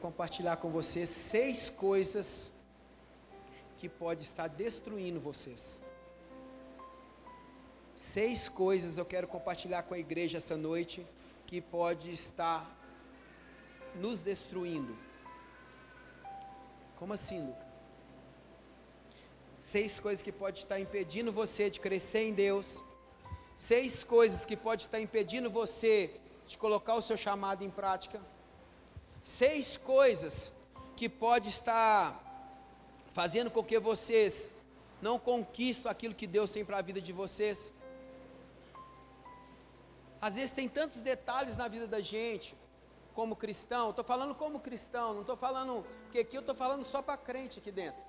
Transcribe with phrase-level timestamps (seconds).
[0.00, 2.52] compartilhar com vocês seis coisas
[3.76, 5.80] que pode estar destruindo vocês.
[7.94, 11.06] Seis coisas eu quero compartilhar com a igreja essa noite
[11.46, 12.60] que pode estar
[13.94, 14.96] nos destruindo.
[16.96, 17.66] Como assim, Luca?
[19.60, 22.82] Seis coisas que pode estar impedindo você de crescer em Deus.
[23.54, 25.94] Seis coisas que pode estar impedindo você
[26.46, 28.20] de colocar o seu chamado em prática
[29.22, 30.52] seis coisas
[30.96, 32.18] que pode estar
[33.12, 34.54] fazendo com que vocês
[35.00, 37.72] não conquistem aquilo que Deus tem para a vida de vocês.
[40.20, 42.54] Às vezes tem tantos detalhes na vida da gente,
[43.14, 47.02] como cristão, estou falando como cristão, não estou falando, que aqui eu estou falando só
[47.02, 48.00] para crente aqui dentro.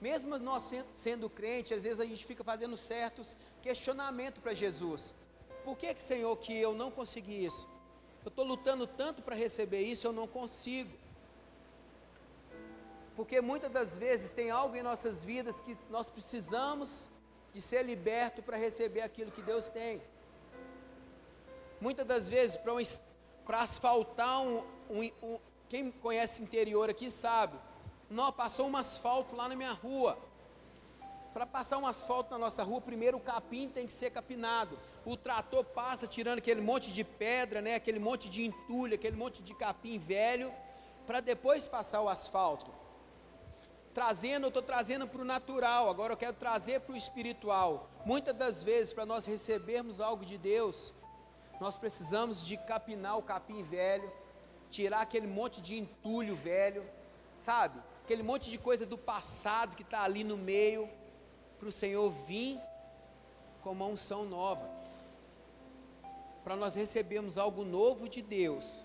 [0.00, 5.14] Mesmo nós sendo crente, às vezes a gente fica fazendo certos questionamentos para Jesus.
[5.64, 7.68] Por que, que, Senhor, que eu não consegui isso?
[8.24, 10.90] Eu estou lutando tanto para receber isso, eu não consigo.
[13.16, 17.10] Porque muitas das vezes tem algo em nossas vidas que nós precisamos
[17.52, 20.00] de ser liberto para receber aquilo que Deus tem.
[21.80, 22.78] Muitas das vezes, para um,
[23.58, 27.58] asfaltar um, um, um, Quem conhece interior aqui sabe.
[28.08, 30.18] Não, passou um asfalto lá na minha rua.
[31.32, 34.78] Para passar um asfalto na nossa rua, primeiro o capim tem que ser capinado.
[35.04, 39.42] O trator passa tirando aquele monte de pedra, né, aquele monte de entulho, aquele monte
[39.42, 40.52] de capim velho,
[41.06, 42.70] para depois passar o asfalto.
[43.94, 47.88] Trazendo, eu estou trazendo para o natural, agora eu quero trazer para o espiritual.
[48.04, 50.92] Muitas das vezes, para nós recebermos algo de Deus,
[51.60, 54.10] nós precisamos de capinar o capim velho,
[54.70, 56.84] tirar aquele monte de entulho velho,
[57.38, 57.80] sabe?
[58.04, 60.88] Aquele monte de coisa do passado que está ali no meio
[61.58, 62.60] para o Senhor vir
[63.62, 64.79] com uma unção nova.
[66.44, 68.84] Para nós recebermos algo novo de Deus,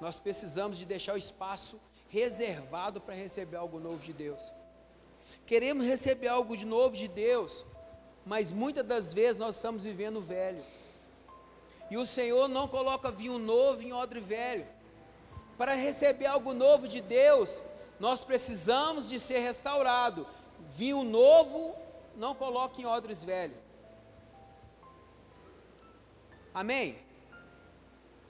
[0.00, 4.52] nós precisamos de deixar o espaço reservado para receber algo novo de Deus.
[5.46, 7.64] Queremos receber algo de novo de Deus,
[8.24, 10.62] mas muitas das vezes nós estamos vivendo velho.
[11.90, 14.66] E o Senhor não coloca vinho novo em odre velho.
[15.58, 17.62] Para receber algo novo de Deus,
[17.98, 20.26] nós precisamos de ser restaurado,
[20.70, 21.74] vinho novo
[22.16, 23.54] não coloque em odres velho.
[26.52, 26.98] Amém?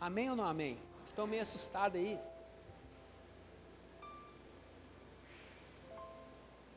[0.01, 0.79] Amém ou não amém?
[1.07, 2.19] Estão meio assustados aí?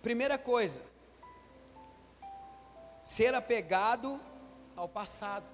[0.01, 0.81] Primeira coisa,
[3.05, 4.19] ser apegado
[4.75, 5.45] ao passado.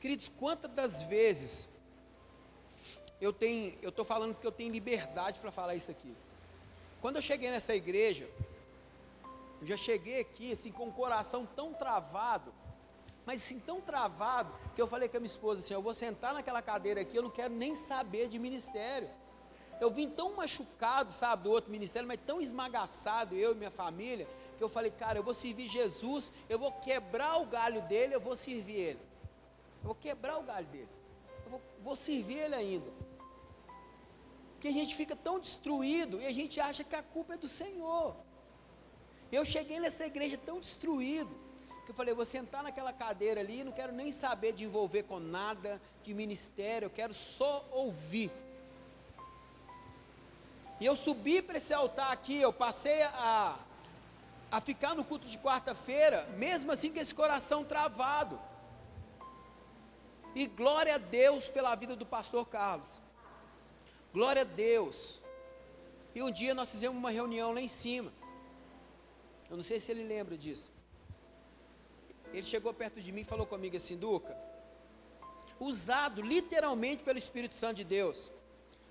[0.00, 1.68] Queridos, quantas das vezes
[3.20, 6.14] eu tenho, eu estou falando que eu tenho liberdade para falar isso aqui.
[7.00, 8.28] Quando eu cheguei nessa igreja,
[9.66, 12.54] eu já cheguei aqui assim com o coração tão travado,
[13.24, 16.32] mas assim tão travado que eu falei com a minha esposa assim, eu vou sentar
[16.32, 19.10] naquela cadeira aqui, eu não quero nem saber de ministério.
[19.80, 24.28] Eu vim tão machucado, sabe, do outro ministério, mas tão esmagaçado, eu e minha família,
[24.56, 28.20] que eu falei, cara, eu vou servir Jesus, eu vou quebrar o galho dele, eu
[28.20, 29.00] vou servir ele.
[29.82, 30.88] Eu vou quebrar o galho dele.
[31.44, 32.90] Eu vou, vou servir ele ainda
[34.60, 37.46] que a gente fica tão destruído e a gente acha que a culpa é do
[37.46, 38.16] Senhor.
[39.36, 41.30] Eu cheguei nessa igreja tão destruído,
[41.84, 45.20] que eu falei, vou sentar naquela cadeira ali, não quero nem saber de envolver com
[45.20, 48.30] nada de ministério, eu quero só ouvir.
[50.80, 53.58] E eu subi para esse altar aqui, eu passei a,
[54.50, 58.40] a ficar no culto de quarta-feira, mesmo assim com esse coração travado.
[60.34, 62.88] E glória a Deus pela vida do pastor Carlos.
[64.14, 65.20] Glória a Deus.
[66.14, 68.10] E um dia nós fizemos uma reunião lá em cima.
[69.50, 70.72] Eu não sei se ele lembra disso.
[72.32, 74.36] Ele chegou perto de mim e falou comigo assim, Duca,
[75.58, 78.32] usado literalmente pelo Espírito Santo de Deus.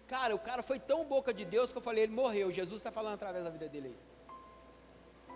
[0.08, 2.52] Cara, o cara foi tão boca de Deus que eu falei, ele morreu.
[2.52, 5.36] Jesus está falando através da vida dele aí.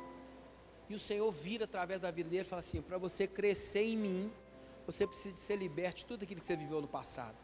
[0.90, 3.97] E o Senhor vira através da vida dele e fala assim: para você crescer em
[3.97, 4.32] mim,
[4.85, 7.38] você precisa de ser liberto de tudo aquilo que você viveu no passado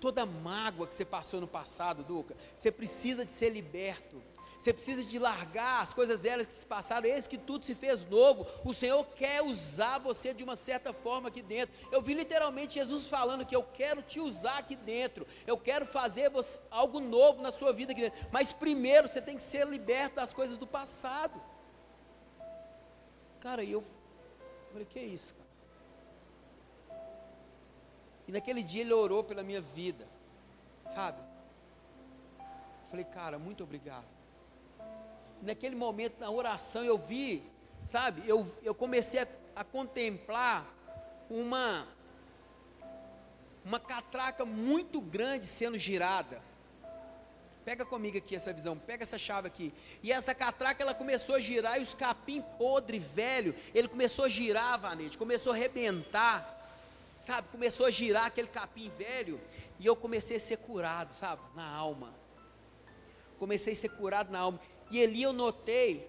[0.00, 4.22] toda mágoa que você passou no passado, Duca, você precisa de ser liberto.
[4.58, 8.04] Você precisa de largar as coisas velhas que se passaram, eis que tudo se fez
[8.08, 8.44] novo.
[8.64, 11.72] O Senhor quer usar você de uma certa forma aqui dentro.
[11.92, 15.24] Eu vi literalmente Jesus falando que eu quero te usar aqui dentro.
[15.46, 18.28] Eu quero fazer você, algo novo na sua vida aqui dentro.
[18.32, 21.40] Mas primeiro você tem que ser liberto das coisas do passado.
[23.38, 23.84] Cara, e eu
[24.72, 25.36] falei, que é isso?
[28.26, 30.06] E naquele dia ele orou pela minha vida,
[30.92, 31.28] sabe?
[32.88, 34.17] falei, cara, muito obrigado.
[35.42, 37.42] Naquele momento, na oração, eu vi,
[37.84, 38.22] sabe?
[38.26, 39.26] Eu, eu comecei a,
[39.56, 40.66] a contemplar
[41.30, 41.86] uma
[43.68, 46.40] uma catraca muito grande sendo girada.
[47.66, 49.74] Pega comigo aqui essa visão, pega essa chave aqui.
[50.02, 54.28] E essa catraca ela começou a girar e os capim podre, velho, ele começou a
[54.28, 56.56] girar, Vanete, começou a arrebentar.
[57.14, 59.38] Sabe, começou a girar aquele capim velho
[59.78, 62.14] e eu comecei a ser curado, sabe, na alma.
[63.38, 64.60] Comecei a ser curado na alma.
[64.90, 66.08] E ali eu notei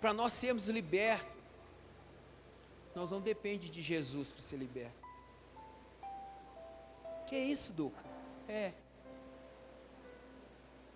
[0.00, 1.26] para nós sermos libertos,
[2.94, 5.06] nós não depende de Jesus para ser liberto.
[7.26, 8.04] Que é isso, Duca?
[8.48, 8.72] É.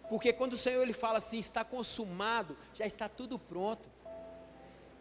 [0.09, 3.89] Porque quando o Senhor ele fala assim, está consumado, já está tudo pronto.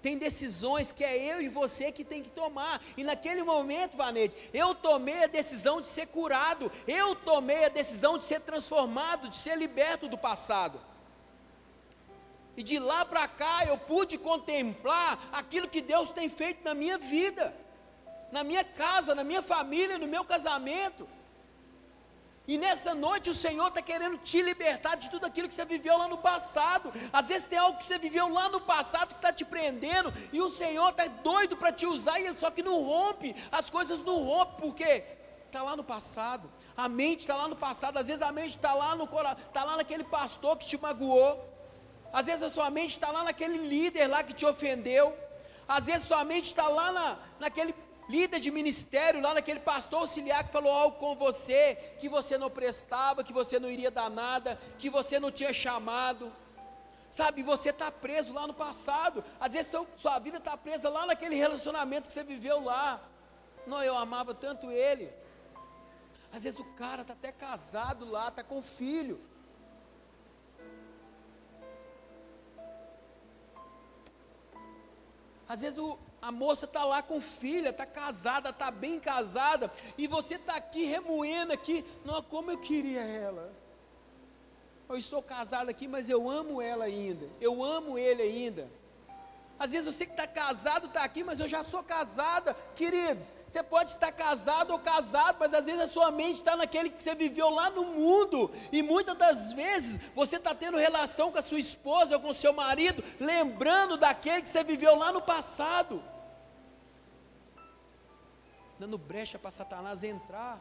[0.02, 2.82] Tem decisões que é eu e você que tem que tomar.
[2.96, 6.72] E naquele momento, Vanete, eu tomei a decisão de ser curado.
[6.88, 10.80] Eu tomei a decisão de ser transformado, de ser liberto do passado.
[12.60, 16.98] E de lá para cá eu pude contemplar aquilo que Deus tem feito na minha
[16.98, 17.56] vida,
[18.34, 21.08] na minha casa, na minha família, no meu casamento.
[22.46, 25.98] E nessa noite o Senhor está querendo te libertar de tudo aquilo que você viveu
[25.98, 26.92] lá no passado.
[27.14, 30.42] Às vezes tem algo que você viveu lá no passado que está te prendendo, e
[30.42, 34.22] o Senhor está doido para te usar, e só que não rompe, as coisas não
[34.22, 35.06] rompem, porque
[35.46, 36.52] está lá no passado.
[36.76, 39.78] A mente está lá no passado, às vezes a mente está lá no está lá
[39.78, 41.49] naquele pastor que te magoou.
[42.12, 45.16] Às vezes a sua mente está lá naquele líder lá que te ofendeu.
[45.68, 47.76] Às vezes a sua mente está lá na, naquele
[48.10, 52.50] líder de ministério, lá naquele pastor auxiliar que falou algo com você, que você não
[52.50, 56.32] prestava, que você não iria dar nada, que você não tinha chamado.
[57.12, 59.24] Sabe, você está preso lá no passado.
[59.40, 63.00] Às vezes sua vida está presa lá naquele relacionamento que você viveu lá.
[63.68, 65.14] Não, eu amava tanto ele.
[66.32, 69.20] Às vezes o cara está até casado lá, está com filho.
[75.50, 80.06] Às vezes o, a moça está lá com filha, está casada, está bem casada, e
[80.06, 83.52] você está aqui remoendo aqui, não, como eu queria ela.
[84.88, 88.70] Eu estou casado aqui, mas eu amo ela ainda, eu amo ele ainda.
[89.60, 92.54] Às vezes você que está casado está aqui, mas eu já sou casada.
[92.76, 96.90] Queridos, você pode estar casado ou casado, mas às vezes a sua mente está naquele
[96.90, 98.50] que você viveu lá no mundo.
[98.72, 102.34] E muitas das vezes você está tendo relação com a sua esposa ou com o
[102.34, 106.02] seu marido, lembrando daquele que você viveu lá no passado.
[108.80, 110.58] Dando brecha para Satanás entrar.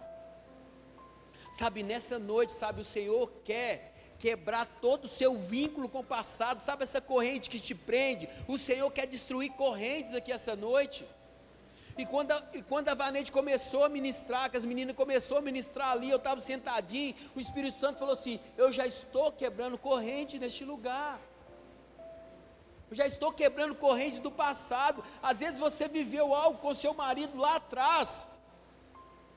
[1.52, 6.62] Sabe, nessa noite, sabe, o Senhor quer quebrar todo o seu vínculo com o passado,
[6.62, 8.28] sabe essa corrente que te prende?
[8.48, 11.06] O Senhor quer destruir correntes aqui essa noite.
[11.96, 15.42] E quando a, e quando a Vanete começou a ministrar, que as meninas começaram a
[15.42, 20.38] ministrar ali, eu estava sentadinho, o Espírito Santo falou assim: Eu já estou quebrando corrente
[20.38, 21.20] neste lugar.
[22.88, 25.04] Eu já estou quebrando correntes do passado.
[25.20, 28.26] Às vezes você viveu algo com seu marido lá atrás.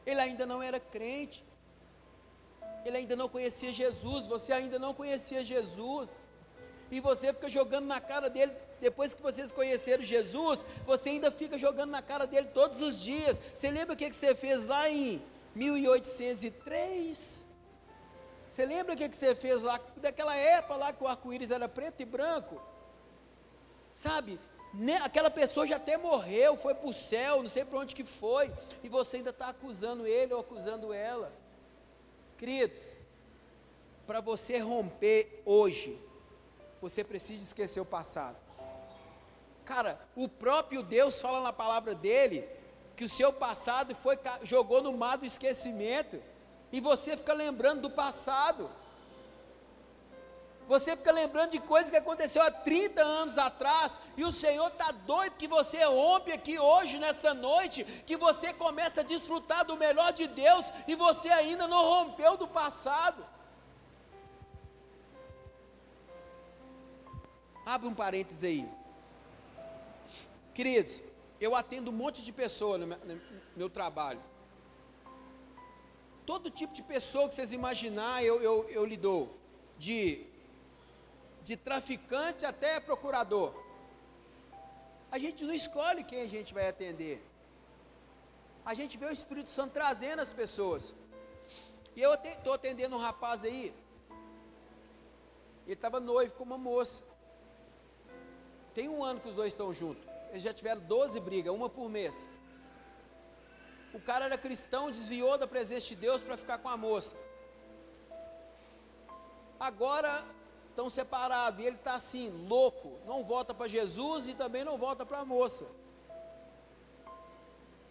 [0.06, 1.44] Ele ainda não era crente
[2.86, 6.10] ele ainda não conhecia Jesus, você ainda não conhecia Jesus,
[6.92, 8.52] e você fica jogando na cara dele,
[8.82, 13.40] depois que vocês conheceram Jesus, você ainda fica jogando na cara dele todos os dias.
[13.56, 15.22] Você lembra o que, que você fez lá em
[15.56, 17.48] 1803?
[18.46, 21.70] Você lembra o que, que você fez lá, daquela época lá que o arco-íris era
[21.70, 22.62] preto e branco?
[23.96, 24.38] Sabe,
[25.02, 28.52] aquela pessoa já até morreu, foi para o céu, não sei para onde que foi,
[28.84, 31.32] e você ainda está acusando ele ou acusando ela.
[32.42, 32.80] Queridos,
[34.08, 36.04] para você romper hoje,
[36.82, 38.36] você precisa esquecer o passado.
[39.64, 42.50] Cara, o próprio Deus fala na palavra dele
[42.96, 46.20] que o seu passado foi jogou no mar do esquecimento
[46.72, 48.68] e você fica lembrando do passado.
[50.72, 54.90] Você fica lembrando de coisas que aconteceu há 30 anos atrás, e o Senhor está
[54.90, 60.14] doido que você rompe aqui hoje, nessa noite, que você começa a desfrutar do melhor
[60.14, 63.22] de Deus, e você ainda não rompeu do passado.
[67.66, 68.66] Abre um parênteses aí.
[70.54, 71.02] Queridos,
[71.42, 73.22] eu atendo um monte de pessoas no meu, no
[73.58, 74.24] meu trabalho.
[76.26, 79.38] Todo tipo de pessoa que vocês imaginar, eu, eu, eu lhe dou.
[79.78, 80.31] De
[81.44, 83.54] de traficante até procurador.
[85.12, 87.22] A gente não escolhe quem a gente vai atender.
[88.66, 90.94] A gente vê o Espírito Santo trazendo as pessoas.
[91.96, 93.74] E eu estou atendendo um rapaz aí.
[95.66, 97.04] Ele estava noivo com uma moça.
[98.74, 100.04] Tem um ano que os dois estão juntos.
[100.30, 102.30] Eles já tiveram 12 brigas, uma por mês.
[103.94, 107.16] O cara era cristão, desviou da presença de Deus para ficar com a moça.
[109.60, 110.24] Agora
[110.72, 115.06] estão separados, e ele está assim, louco, não volta para Jesus e também não volta
[115.06, 115.66] para a moça.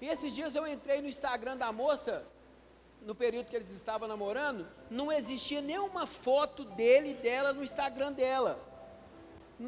[0.01, 2.27] E esses dias eu entrei no Instagram da moça,
[3.03, 8.13] no período que eles estavam namorando, não existia nenhuma foto dele e dela no Instagram
[8.13, 8.59] dela.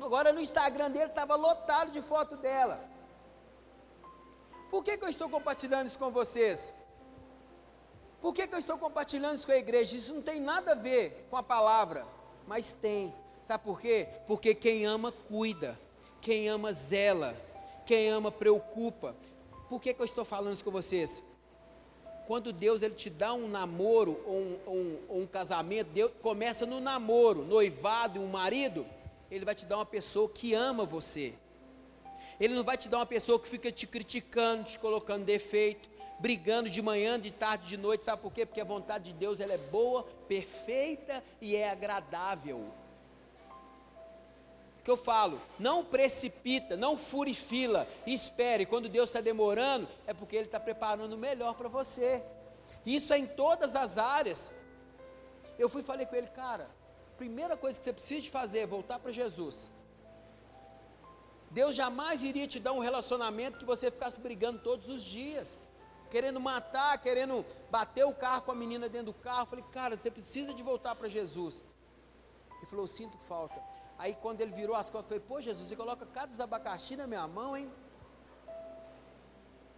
[0.01, 2.83] Agora no Instagram dele estava lotado de foto dela.
[4.71, 6.73] Por que, que eu estou compartilhando isso com vocês?
[8.23, 9.97] Por que, que eu estou compartilhando isso com a igreja?
[9.97, 12.07] Isso não tem nada a ver com a palavra,
[12.47, 13.15] mas tem.
[13.41, 14.07] Sabe por quê?
[14.27, 15.79] Porque quem ama, cuida.
[16.21, 17.37] Quem ama, zela.
[17.85, 19.17] Quem ama, preocupa.
[19.69, 21.23] Por que, que eu estou falando isso com vocês?
[22.27, 26.65] Quando Deus ele te dá um namoro ou um, um, ou um casamento, Deus começa
[26.65, 28.87] no namoro, noivado e um marido,
[29.31, 31.35] Ele vai te dar uma pessoa que ama você.
[32.39, 35.89] Ele não vai te dar uma pessoa que fica te criticando, te colocando defeito,
[36.23, 38.05] brigando de manhã, de tarde, de noite.
[38.05, 38.47] Sabe por quê?
[38.47, 42.73] Porque a vontade de Deus ela é boa, perfeita e é agradável.
[44.85, 50.37] Que eu falo, não precipita, não fure fila, espere, quando Deus está demorando, é porque
[50.37, 52.23] Ele está preparando o melhor para você,
[52.85, 54.53] isso é em todas as áreas,
[55.57, 56.69] eu fui e falei com ele, cara,
[57.17, 59.71] primeira coisa que você precisa fazer é voltar para Jesus,
[61.49, 65.57] Deus jamais iria te dar um relacionamento que você ficasse brigando todos os dias,
[66.13, 67.35] querendo matar, querendo
[67.71, 70.95] bater o carro com a menina dentro do carro, falei, cara, você precisa de voltar
[70.95, 71.65] para Jesus,
[72.59, 73.61] ele falou, sinto falta,
[74.03, 77.07] Aí quando ele virou as costas, eu falei, pô Jesus, você coloca cada abacaxi na
[77.07, 77.71] minha mão, hein?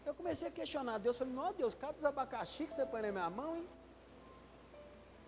[0.04, 3.30] Eu comecei a questionar Deus, falei, não Deus, cada abacaxi que você põe na minha
[3.30, 3.68] mão, hein?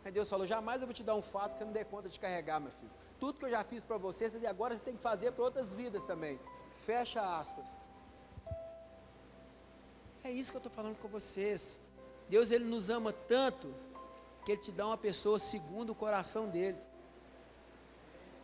[0.04, 2.08] Aí Deus falou, jamais eu vou te dar um fato que você não dê conta
[2.08, 2.90] de carregar, meu filho.
[3.20, 6.02] Tudo que eu já fiz para você, agora você tem que fazer para outras vidas
[6.04, 6.40] também.
[6.84, 7.68] Fecha aspas.
[10.26, 11.78] É isso que eu estou falando com vocês.
[12.28, 13.72] Deus ele nos ama tanto
[14.44, 16.78] que ele te dá uma pessoa segundo o coração dele.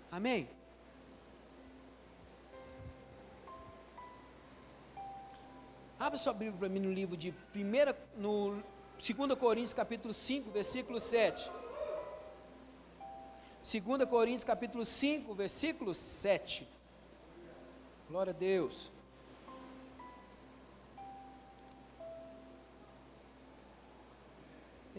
[0.09, 0.49] Amém?
[5.99, 7.65] Abra sua Bíblia para mim no livro de 1,
[8.17, 8.63] no
[8.97, 11.51] 2 Coríntios capítulo 5, versículo 7.
[13.61, 16.69] 2 Coríntios capítulo 5, versículo 7.
[18.09, 18.93] Glória a Deus.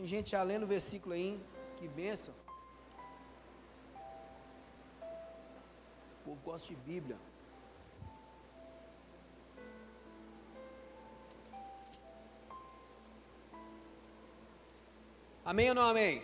[0.04, 1.40] Tem gente já lendo o versículo aí,
[1.78, 2.34] que benção.
[6.20, 7.18] O povo gosta de Bíblia.
[15.46, 16.22] Amém ou não amém?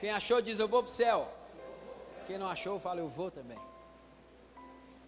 [0.00, 1.32] Quem achou diz eu vou para o céu.
[2.26, 3.58] Quem não achou fala eu vou também.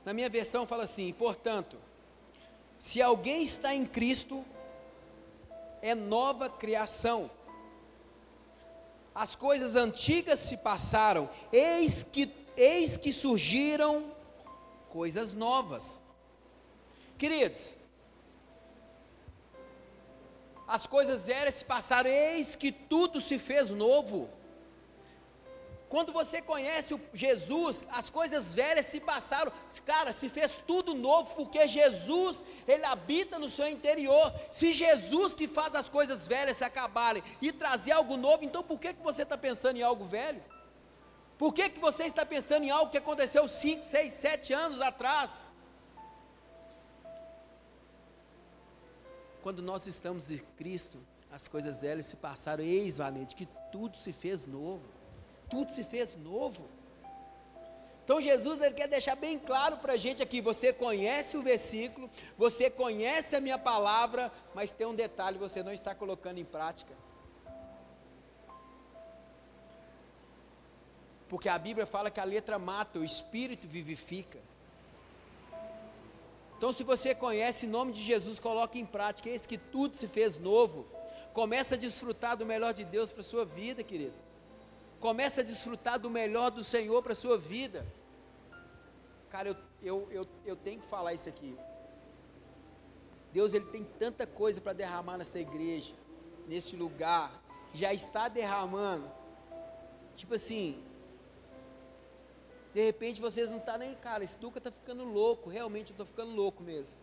[0.06, 1.76] Na minha versão fala assim: portanto,
[2.78, 4.42] se alguém está em Cristo,
[5.82, 7.30] é nova criação.
[9.14, 14.12] As coisas antigas se passaram, eis que eis que surgiram
[14.88, 16.00] coisas novas.
[17.16, 17.74] Queridos,
[20.66, 24.28] as coisas velhas se passaram, eis que tudo se fez novo.
[25.90, 29.50] Quando você conhece o Jesus, as coisas velhas se passaram,
[29.84, 34.32] cara, se fez tudo novo, porque Jesus, Ele habita no seu interior.
[34.52, 38.78] Se Jesus que faz as coisas velhas se acabarem e trazer algo novo, então por
[38.78, 40.40] que, que você está pensando em algo velho?
[41.36, 45.32] Por que, que você está pensando em algo que aconteceu 5, 6, 7 anos atrás?
[49.42, 54.12] Quando nós estamos em Cristo, as coisas velhas se passaram, eis, valente, que tudo se
[54.12, 54.99] fez novo.
[55.50, 56.68] Tudo se fez novo.
[58.04, 62.10] Então Jesus ele quer deixar bem claro para a gente aqui: você conhece o versículo,
[62.36, 66.94] você conhece a minha palavra, mas tem um detalhe: você não está colocando em prática.
[71.28, 74.40] Porque a Bíblia fala que a letra mata, o espírito vivifica.
[76.58, 79.28] Então, se você conhece em nome de Jesus, coloque em prática.
[79.28, 80.84] Eis que tudo se fez novo.
[81.32, 84.29] Começa a desfrutar do melhor de Deus para a sua vida, querido.
[85.00, 87.86] Começa a desfrutar do melhor do Senhor para a sua vida.
[89.30, 91.58] Cara, eu, eu, eu, eu tenho que falar isso aqui.
[93.32, 95.94] Deus ele tem tanta coisa para derramar nessa igreja,
[96.46, 97.32] nesse lugar.
[97.72, 99.10] Já está derramando.
[100.16, 100.82] Tipo assim,
[102.74, 105.94] de repente vocês não estão tá nem, cara, esse Duca está ficando louco, realmente eu
[105.94, 106.98] estou ficando louco mesmo.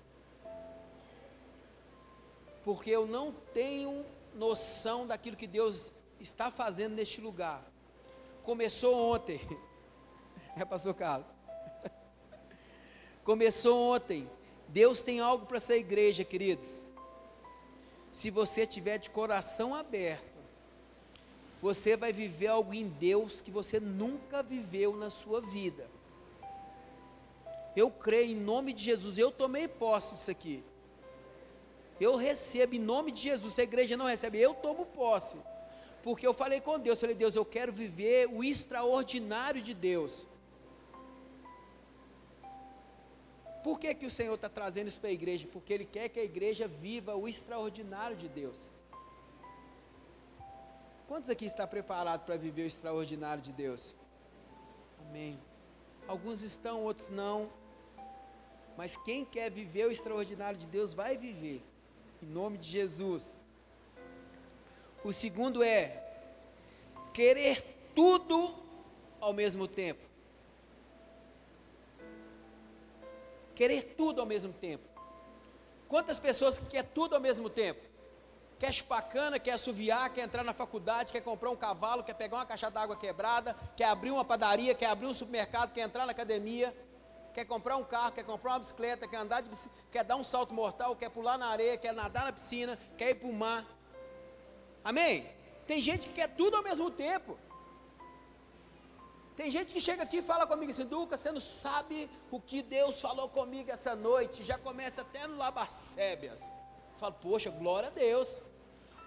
[2.64, 7.64] Porque eu não tenho noção daquilo que Deus está fazendo neste lugar.
[8.48, 9.42] Começou ontem.
[10.60, 11.28] É, pastor Carlos?
[13.24, 14.28] Começou ontem.
[14.70, 16.82] Deus tem algo para essa igreja, queridos.
[18.12, 20.40] Se você tiver de coração aberto,
[21.62, 25.88] você vai viver algo em Deus que você nunca viveu na sua vida.
[27.76, 30.64] Eu creio em nome de Jesus, eu tomei posse disso aqui.
[32.00, 33.54] Eu recebo em nome de Jesus.
[33.54, 35.38] Se a igreja não recebe, eu tomo posse.
[36.08, 40.26] Porque eu falei com Deus, falei, Deus, eu quero viver o extraordinário de Deus.
[43.62, 45.50] Por que, que o Senhor está trazendo isso para a igreja?
[45.52, 48.70] Porque Ele quer que a igreja viva o extraordinário de Deus.
[51.10, 53.94] Quantos aqui está preparado para viver o extraordinário de Deus?
[55.02, 55.38] Amém.
[56.08, 57.50] Alguns estão, outros não.
[58.78, 61.62] Mas quem quer viver o extraordinário de Deus vai viver.
[62.24, 63.36] Em nome de Jesus.
[65.08, 66.04] O segundo é
[67.14, 67.64] querer
[67.96, 68.54] tudo
[69.22, 70.06] ao mesmo tempo.
[73.56, 74.84] Querer tudo ao mesmo tempo.
[75.88, 77.80] Quantas pessoas que quer tudo ao mesmo tempo?
[78.60, 82.46] Quer chupacana, quer assoviar, quer entrar na faculdade, quer comprar um cavalo, quer pegar uma
[82.46, 86.76] caixa d'água quebrada, quer abrir uma padaria, quer abrir um supermercado, quer entrar na academia,
[87.34, 90.24] quer comprar um carro, quer comprar uma bicicleta, quer andar de bicicleta, quer dar um
[90.26, 93.77] salto mortal, quer pular na areia, quer nadar na piscina, quer ir para o mar.
[94.90, 95.30] Amém?
[95.70, 97.38] Tem gente que quer tudo ao mesmo tempo.
[99.36, 102.62] Tem gente que chega aqui e fala comigo assim, Duca, você não sabe o que
[102.62, 106.42] Deus falou comigo essa noite, já começa até no Labarcébias.
[106.42, 108.42] Eu falo, poxa, glória a Deus.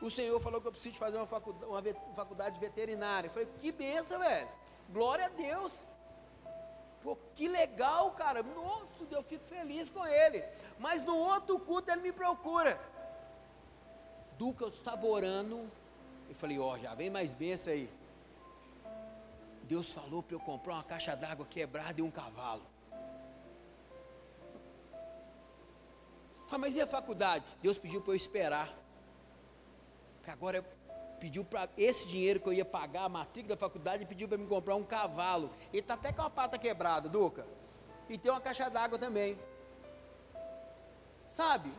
[0.02, 3.28] O Senhor falou que eu preciso fazer uma faculdade, uma faculdade veterinária.
[3.28, 4.48] Eu falei, que benção, velho.
[4.90, 5.86] Glória a Deus.
[7.02, 8.42] Pô, que legal, cara.
[8.42, 10.44] Nossa, eu fico feliz com ele.
[10.78, 12.78] Mas no outro culto ele me procura.
[14.40, 15.70] Duca, eu estava orando.
[16.26, 17.90] Eu falei, ó, oh, já vem mais benção aí.
[19.64, 22.62] Deus falou para eu comprar uma caixa d'água quebrada e um cavalo.
[26.46, 27.44] Falei, mas e a faculdade?
[27.60, 28.74] Deus pediu para eu esperar.
[30.26, 30.64] Agora
[31.20, 34.46] pediu para esse dinheiro que eu ia pagar a matrícula da faculdade, pediu para me
[34.46, 35.50] comprar um cavalo.
[35.70, 37.46] Ele está até com a pata quebrada, Duca.
[38.08, 39.38] E tem uma caixa d'água também.
[41.28, 41.70] Sabe?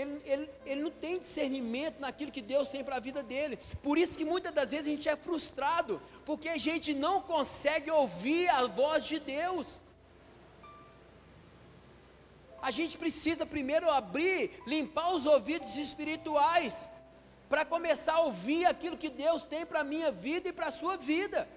[0.00, 3.58] Ele, ele, ele não tem discernimento naquilo que Deus tem para a vida dele.
[3.82, 7.90] Por isso que muitas das vezes a gente é frustrado, porque a gente não consegue
[7.90, 9.80] ouvir a voz de Deus.
[12.62, 16.88] A gente precisa primeiro abrir, limpar os ouvidos espirituais,
[17.48, 20.72] para começar a ouvir aquilo que Deus tem para a minha vida e para a
[20.72, 21.48] sua vida.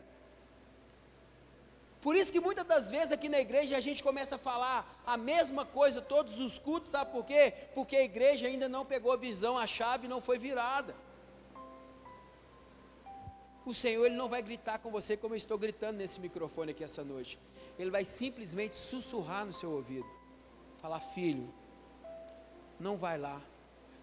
[2.03, 5.15] Por isso que muitas das vezes aqui na igreja a gente começa a falar a
[5.15, 7.53] mesma coisa todos os cultos, sabe por quê?
[7.73, 10.93] Porque a igreja ainda não pegou a visão, a chave não foi virada.
[13.65, 16.83] O Senhor ele não vai gritar com você como eu estou gritando nesse microfone aqui
[16.83, 17.39] essa noite.
[17.79, 20.09] Ele vai simplesmente sussurrar no seu ouvido.
[20.81, 21.53] Falar: "Filho,
[22.77, 23.41] não vai lá.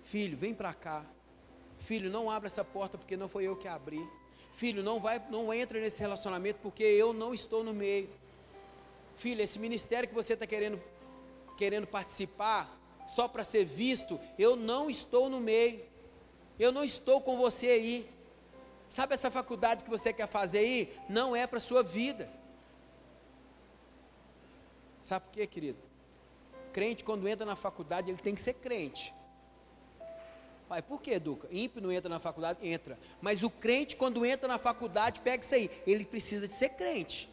[0.04, 1.04] Filho, vem para cá.
[1.80, 4.02] Filho, não abra essa porta porque não foi eu que abri.
[4.60, 8.10] Filho, não vai, não entra nesse relacionamento porque eu não estou no meio.
[9.16, 10.78] Filho, esse ministério que você está querendo,
[11.56, 12.70] querendo participar,
[13.08, 15.82] só para ser visto, eu não estou no meio.
[16.58, 18.10] Eu não estou com você aí.
[18.90, 20.94] Sabe essa faculdade que você quer fazer aí?
[21.08, 22.30] Não é para a sua vida.
[25.02, 25.78] Sabe por quê, querido?
[26.70, 29.14] Crente, quando entra na faculdade, ele tem que ser crente.
[30.70, 31.48] Pai, por que, Duca?
[31.50, 32.64] Ímpio não entra na faculdade?
[32.64, 32.96] Entra.
[33.20, 35.68] Mas o crente, quando entra na faculdade, pega isso aí.
[35.84, 37.28] Ele precisa de ser crente.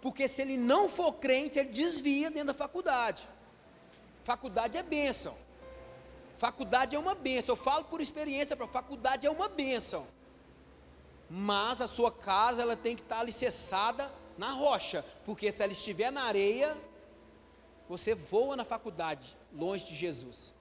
[0.00, 3.28] Porque se ele não for crente, ele desvia dentro da faculdade.
[4.24, 5.36] Faculdade é bênção.
[6.38, 7.52] Faculdade é uma bênção.
[7.52, 10.06] Eu falo por experiência, para faculdade é uma bênção.
[11.28, 16.10] Mas a sua casa ela tem que estar alicerçada na rocha, porque se ela estiver
[16.10, 16.74] na areia,
[17.86, 20.58] você voa na faculdade, longe de Jesus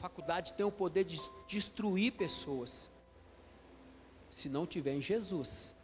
[0.00, 2.90] faculdade tem o poder de destruir pessoas,
[4.30, 5.76] se não tiver em Jesus.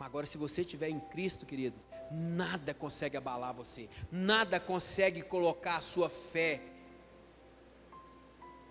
[0.00, 1.76] Agora, se você estiver em Cristo, querido,
[2.10, 6.60] nada consegue abalar você, nada consegue colocar a sua fé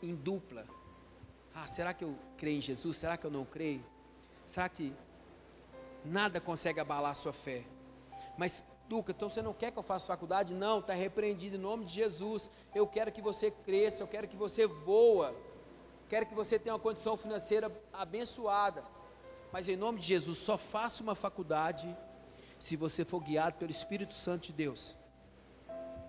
[0.02, 0.66] em dupla.
[1.54, 2.98] Ah, será que eu creio em Jesus?
[2.98, 3.84] Será que eu não creio?
[4.46, 4.94] Será que
[6.04, 7.64] nada consegue abalar a sua fé?
[8.38, 10.54] Mas Duca, então você não quer que eu faça faculdade?
[10.54, 12.50] Não, está repreendido em nome de Jesus.
[12.74, 15.36] Eu quero que você cresça, eu quero que você voa.
[16.08, 18.84] Quero que você tenha uma condição financeira abençoada.
[19.52, 21.94] Mas em nome de Jesus, só faça uma faculdade
[22.60, 24.96] se você for guiado pelo Espírito Santo de Deus.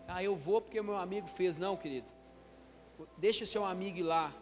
[0.06, 1.58] Ah, eu vou porque meu amigo fez.
[1.58, 2.06] Não, querido.
[3.16, 4.32] Deixa o seu amigo ir lá.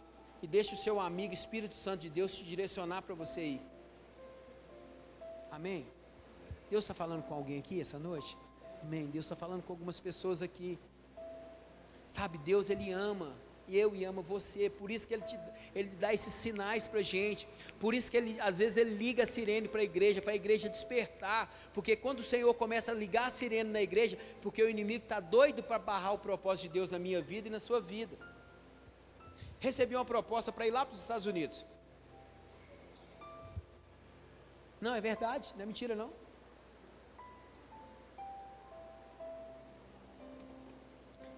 [0.41, 3.61] E deixa o seu amigo, Espírito Santo de Deus, te direcionar para você ir.
[5.49, 5.87] Amém?
[6.69, 8.37] Deus está falando com alguém aqui essa noite?
[8.81, 9.07] Amém.
[9.07, 10.77] Deus está falando com algumas pessoas aqui.
[12.05, 13.35] Sabe, Deus Ele ama
[13.69, 14.69] eu e você.
[14.69, 15.37] Por isso que ele, te,
[15.75, 17.47] ele dá esses sinais para a gente.
[17.79, 20.35] Por isso que ele, às vezes ele liga a sirene para a igreja, para a
[20.35, 21.53] igreja despertar.
[21.73, 25.19] Porque quando o Senhor começa a ligar a sirene na igreja, porque o inimigo está
[25.19, 28.17] doido para barrar o propósito de Deus na minha vida e na sua vida.
[29.59, 31.65] Recebi uma proposta para ir lá para os Estados Unidos.
[34.79, 36.11] Não, é verdade, não é mentira não.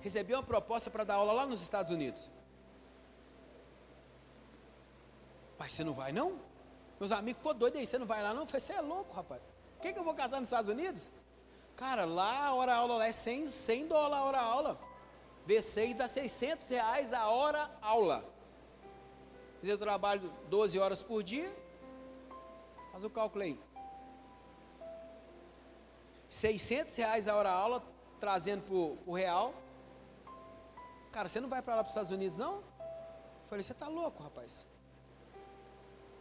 [0.01, 2.29] Recebi uma proposta para dar aula lá nos Estados Unidos.
[5.57, 6.39] Pai, você não vai não?
[6.99, 8.43] Meus amigos ficou doido aí, você não vai lá não?
[8.43, 9.41] Eu falei, você é louco, rapaz.
[9.81, 11.09] Quem que eu vou casar nos Estados Unidos?
[11.75, 14.79] Cara, lá a hora aula lá é 100, 100 dólares a hora aula.
[15.47, 18.23] V6 dá 600 reais a hora aula.
[19.63, 21.53] Eu trabalho 12 horas por dia.
[22.91, 23.59] Faz o cálculo aí.
[26.29, 27.83] 600 reais a hora aula,
[28.19, 28.75] trazendo para
[29.09, 29.53] o real,
[31.12, 32.56] Cara, você não vai para lá para os Estados Unidos, não?
[32.56, 34.65] Eu falei, você está louco, rapaz.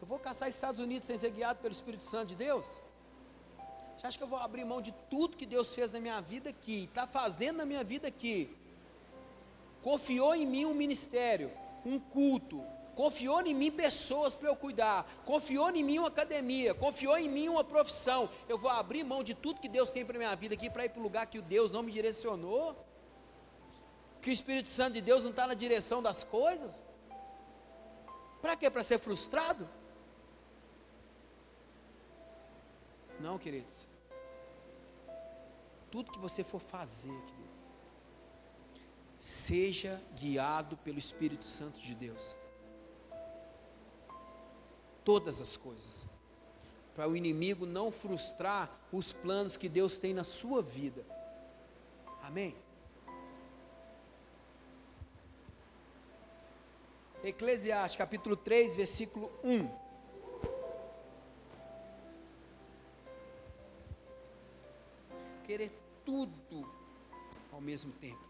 [0.00, 2.80] Eu vou caçar Estados Unidos sem ser guiado pelo Espírito Santo de Deus?
[3.96, 6.50] Você acha que eu vou abrir mão de tudo que Deus fez na minha vida
[6.50, 8.56] aqui, está fazendo na minha vida aqui?
[9.82, 11.50] Confiou em mim um ministério,
[11.84, 17.18] um culto, confiou em mim pessoas para eu cuidar, confiou em mim uma academia, confiou
[17.18, 18.30] em mim uma profissão.
[18.48, 20.90] Eu vou abrir mão de tudo que Deus tem para minha vida aqui para ir
[20.90, 22.76] para o lugar que o Deus não me direcionou?
[24.20, 26.82] Que o Espírito Santo de Deus não está na direção das coisas?
[28.40, 28.70] Para quê?
[28.70, 29.68] Para ser frustrado?
[33.20, 33.86] Não, queridos.
[35.90, 37.48] Tudo que você for fazer, querido,
[39.18, 42.36] seja guiado pelo Espírito Santo de Deus.
[45.04, 46.06] Todas as coisas.
[46.94, 51.04] Para o inimigo não frustrar os planos que Deus tem na sua vida.
[52.22, 52.54] Amém?
[57.22, 59.68] Eclesiastes capítulo 3, versículo 1.
[65.44, 65.72] Querer
[66.04, 66.70] tudo
[67.50, 68.24] ao mesmo tempo.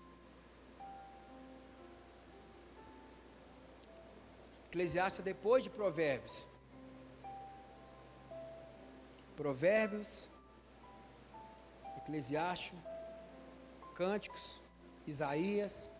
[4.68, 6.46] Eclesiastes depois de Provérbios.
[9.37, 10.31] Provérbios,
[11.98, 12.72] Eclesiastes,
[13.94, 14.62] Cânticos,
[15.07, 15.90] Isaías.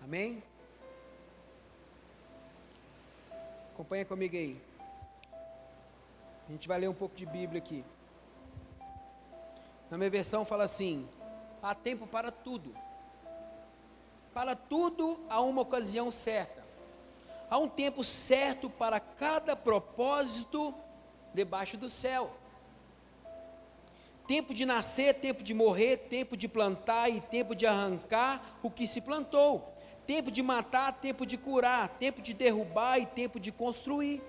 [0.00, 0.42] Amém?
[3.74, 4.56] Acompanha comigo aí.
[6.48, 7.84] A gente vai ler um pouco de Bíblia aqui.
[9.90, 11.08] Na minha versão fala assim:
[11.60, 12.72] há tempo para tudo.
[14.32, 16.64] Para tudo há uma ocasião certa.
[17.50, 20.72] Há um tempo certo para cada propósito
[21.34, 22.30] debaixo do céu.
[24.24, 28.86] Tempo de nascer, tempo de morrer, tempo de plantar e tempo de arrancar o que
[28.86, 29.73] se plantou
[30.06, 34.22] tempo de matar, tempo de curar, tempo de derrubar e tempo de construir,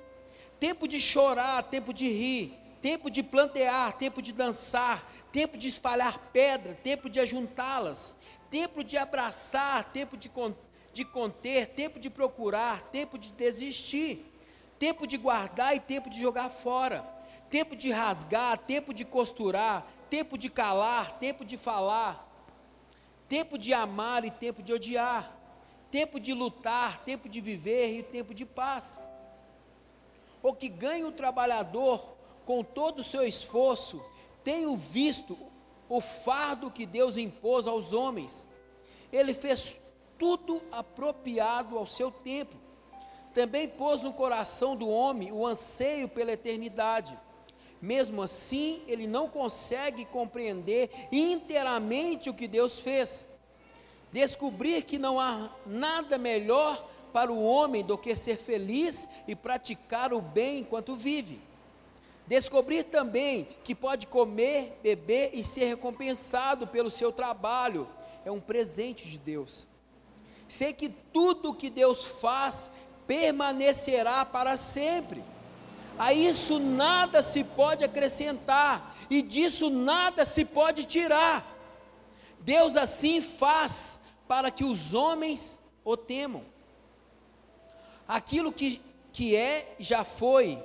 [0.59, 6.17] tempo de chorar, tempo de rir, tempo de plantear, tempo de dançar, tempo de espalhar
[6.31, 8.17] pedra, tempo de ajuntá-las,
[8.49, 10.31] tempo de abraçar, tempo de,
[10.93, 14.25] de conter, tempo de procurar, tempo de desistir,
[14.79, 17.03] tempo de guardar e tempo de jogar fora,
[17.49, 22.25] tempo de rasgar, tempo de costurar, tempo de calar, tempo de falar,
[23.27, 25.34] tempo de amar e tempo de odiar
[25.95, 28.99] tempo de lutar, tempo de viver e tempo de paz.
[30.43, 34.03] O que ganha o trabalhador com todo o seu esforço,
[34.43, 35.37] tenho visto
[35.87, 38.45] o fardo que Deus impôs aos homens.
[39.09, 39.77] Ele fez
[40.19, 42.57] tudo apropriado ao seu tempo.
[43.33, 47.17] Também pôs no coração do homem o anseio pela eternidade.
[47.81, 53.29] Mesmo assim, ele não consegue compreender inteiramente o que Deus fez
[54.15, 60.13] descobrir que não há nada melhor para o homem do que ser feliz e praticar
[60.13, 61.41] o bem enquanto vive.
[62.25, 67.89] Descobrir também que pode comer, beber e ser recompensado pelo seu trabalho
[68.23, 69.67] é um presente de Deus.
[70.47, 72.71] Sei que tudo que Deus faz
[73.05, 75.21] permanecerá para sempre.
[75.99, 81.45] A isso nada se pode acrescentar e disso nada se pode tirar.
[82.39, 86.43] Deus assim faz para que os homens o temam.
[88.07, 90.63] Aquilo que, que é, já foi,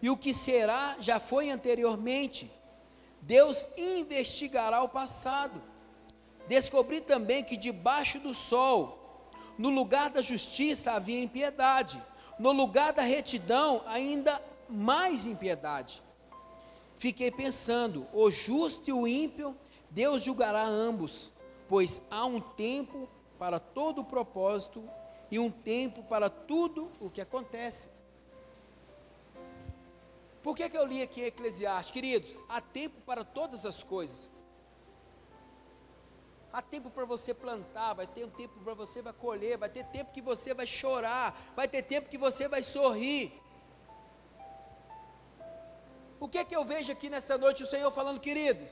[0.00, 2.50] e o que será, já foi anteriormente.
[3.20, 5.62] Deus investigará o passado.
[6.48, 12.02] Descobri também que debaixo do sol, no lugar da justiça havia impiedade,
[12.38, 16.02] no lugar da retidão, ainda mais impiedade.
[16.98, 19.56] Fiquei pensando: o justo e o ímpio,
[19.90, 21.30] Deus julgará ambos
[21.72, 23.08] pois há um tempo
[23.38, 24.86] para todo o propósito
[25.30, 27.88] e um tempo para tudo o que acontece.
[30.42, 31.90] Por que, que eu li aqui Eclesiastes?
[31.90, 34.30] Queridos, há tempo para todas as coisas.
[36.52, 39.86] Há tempo para você plantar, vai ter um tempo para você vai colher, vai ter
[39.86, 43.32] tempo que você vai chorar, vai ter tempo que você vai sorrir.
[46.20, 48.62] O que que eu vejo aqui nessa noite o Senhor falando, querido?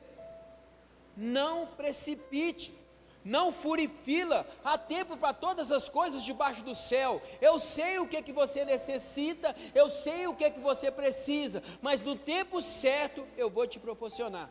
[1.16, 2.78] Não precipite,
[3.24, 7.20] não fure fila, há tempo para todas as coisas debaixo do céu.
[7.40, 10.90] Eu sei o que é que você necessita, eu sei o que é que você
[10.90, 14.50] precisa, mas no tempo certo eu vou te proporcionar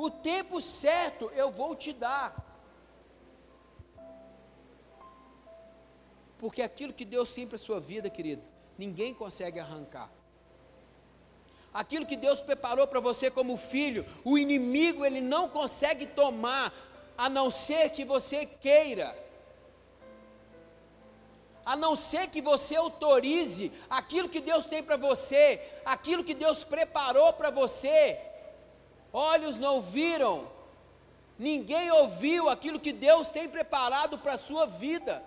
[0.00, 2.30] o tempo certo eu vou te dar.
[6.38, 8.44] Porque aquilo que Deus tem para a sua vida, querido,
[8.78, 10.08] ninguém consegue arrancar.
[11.72, 16.72] Aquilo que Deus preparou para você como filho, o inimigo ele não consegue tomar,
[17.16, 19.16] a não ser que você queira.
[21.64, 26.64] A não ser que você autorize aquilo que Deus tem para você, aquilo que Deus
[26.64, 28.18] preparou para você,
[29.12, 30.50] olhos não viram,
[31.38, 35.22] ninguém ouviu aquilo que Deus tem preparado para a sua vida.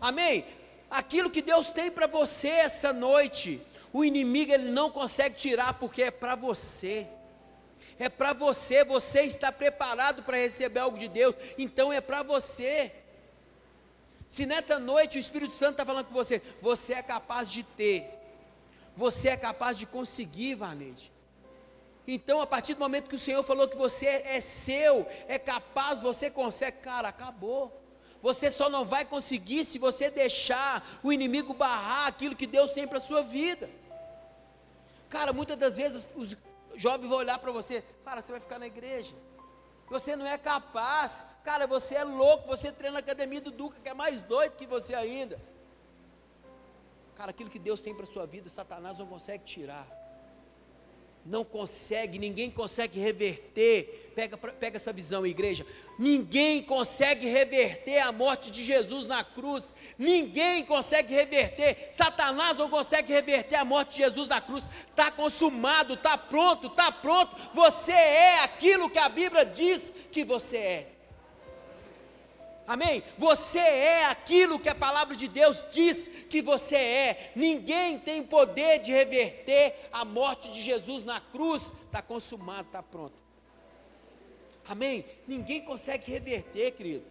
[0.00, 0.44] Amém?
[0.90, 3.62] Aquilo que Deus tem para você essa noite,
[3.98, 7.06] o inimigo ele não consegue tirar porque é para você.
[7.98, 12.92] É para você, você está preparado para receber algo de Deus, então é para você.
[14.28, 18.08] Se nessa noite o Espírito Santo está falando com você, você é capaz de ter,
[18.94, 21.10] você é capaz de conseguir, Vaneide.
[22.06, 26.02] Então, a partir do momento que o Senhor falou que você é seu, é capaz,
[26.02, 27.82] você consegue, cara, acabou.
[28.22, 32.86] Você só não vai conseguir se você deixar o inimigo barrar aquilo que Deus tem
[32.86, 33.68] para a sua vida.
[35.08, 36.36] Cara, muitas das vezes os
[36.76, 39.14] jovens vão olhar para você, cara, você vai ficar na igreja.
[39.88, 41.24] Você não é capaz.
[41.42, 44.66] Cara, você é louco, você treina na academia do Duca, que é mais doido que
[44.66, 45.40] você ainda.
[47.16, 49.86] Cara, aquilo que Deus tem para sua vida, Satanás não consegue tirar
[51.24, 54.12] não consegue, ninguém consegue reverter.
[54.14, 55.64] Pega, pega essa visão, igreja.
[55.98, 59.74] Ninguém consegue reverter a morte de Jesus na cruz.
[59.98, 61.90] Ninguém consegue reverter.
[61.92, 64.64] Satanás não consegue reverter a morte de Jesus na cruz.
[64.90, 67.34] Está consumado, está pronto, está pronto.
[67.54, 70.97] Você é aquilo que a Bíblia diz que você é.
[72.68, 73.02] Amém?
[73.16, 77.32] Você é aquilo que a palavra de Deus diz que você é.
[77.34, 81.72] Ninguém tem poder de reverter a morte de Jesus na cruz.
[81.86, 83.14] Está consumado, está pronto.
[84.68, 85.06] Amém?
[85.26, 87.10] Ninguém consegue reverter, queridos.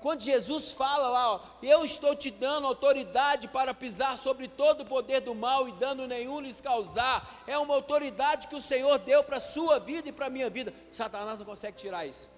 [0.00, 4.86] Quando Jesus fala lá, ó, eu estou te dando autoridade para pisar sobre todo o
[4.86, 9.24] poder do mal e dano nenhum lhes causar, é uma autoridade que o Senhor deu
[9.24, 10.72] para a sua vida e para a minha vida.
[10.92, 12.35] Satanás não consegue tirar isso.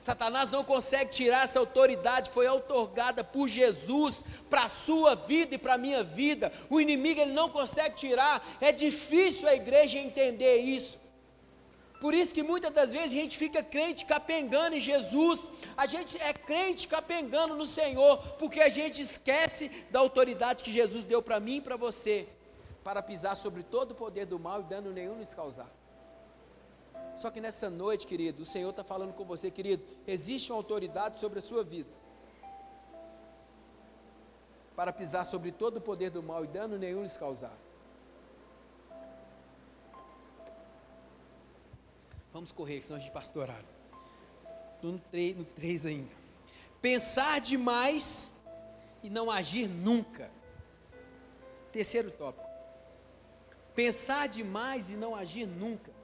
[0.00, 5.54] Satanás não consegue tirar essa autoridade que foi otorgada por Jesus para a sua vida
[5.54, 6.50] e para a minha vida.
[6.70, 8.42] O inimigo ele não consegue tirar.
[8.60, 10.98] É difícil a igreja entender isso.
[12.00, 16.16] Por isso que muitas das vezes a gente fica crente capengando em Jesus, a gente
[16.16, 21.38] é crente capengando no Senhor, porque a gente esquece da autoridade que Jesus deu para
[21.38, 22.26] mim e para você,
[22.82, 25.70] para pisar sobre todo o poder do mal e dano nenhum nos causar.
[27.20, 31.18] Só que nessa noite, querido, o Senhor está falando com você, querido, existe uma autoridade
[31.18, 31.90] sobre a sua vida.
[34.74, 37.54] Para pisar sobre todo o poder do mal e dano nenhum lhes causar.
[42.32, 43.68] Vamos correr, senão a gente passa do horário.
[44.76, 46.14] Estou no 3 ainda.
[46.80, 48.32] Pensar demais
[49.02, 50.30] e não agir nunca.
[51.70, 52.48] Terceiro tópico.
[53.74, 55.99] Pensar demais e não agir nunca.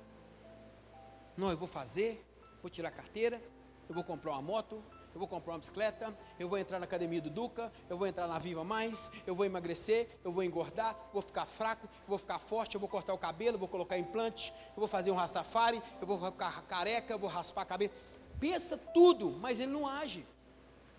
[1.37, 2.25] Não, eu vou fazer,
[2.63, 3.41] vou tirar a carteira,
[3.89, 4.83] eu vou comprar uma moto,
[5.15, 8.27] eu vou comprar uma bicicleta, eu vou entrar na academia do Duca, eu vou entrar
[8.27, 12.75] na Viva Mais, eu vou emagrecer, eu vou engordar, vou ficar fraco, vou ficar forte,
[12.75, 16.19] eu vou cortar o cabelo, vou colocar implante, eu vou fazer um rastafari, eu vou
[16.19, 17.95] ficar careca, eu vou raspar a cabeça.
[18.41, 20.27] Pensa tudo, mas ele não age.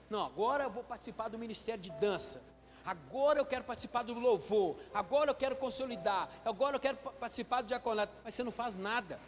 [0.10, 2.42] Não, agora eu vou participar do ministério de dança.
[2.86, 4.78] Agora eu quero participar do louvor.
[4.94, 6.30] Agora eu quero consolidar.
[6.46, 8.14] Agora eu quero participar do diaconato.
[8.24, 9.20] Mas você não faz nada.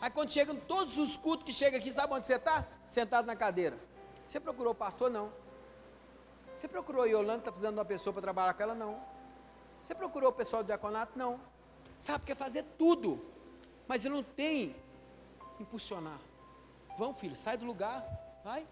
[0.00, 2.66] Aí quando chegam todos os cultos que chegam aqui, sabe onde você está?
[2.86, 3.78] Sentado na cadeira.
[4.26, 5.10] Você procurou o pastor?
[5.10, 5.30] Não.
[6.58, 8.74] Você procurou a Yolanda, está precisando de uma pessoa para trabalhar com ela?
[8.74, 9.00] Não.
[9.82, 11.18] Você procurou o pessoal do diaconato?
[11.18, 11.40] Não.
[11.98, 13.22] Sabe, quer fazer tudo,
[13.86, 14.74] mas ele não tem
[15.58, 16.18] impulsionar.
[16.96, 18.04] Vamos, filho, sai do lugar,
[18.42, 18.66] vai,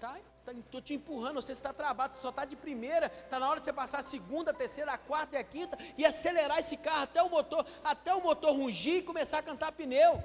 [0.00, 0.22] sai,
[0.52, 3.66] estou te empurrando, você está travado, você só está de primeira, está na hora de
[3.66, 7.02] você passar a segunda, a terceira, a quarta e a quinta e acelerar esse carro
[7.02, 10.22] até o motor, até o motor rugir e começar a cantar pneu.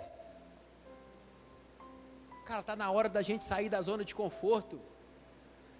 [2.49, 4.81] Cara, está na hora da gente sair da zona de conforto.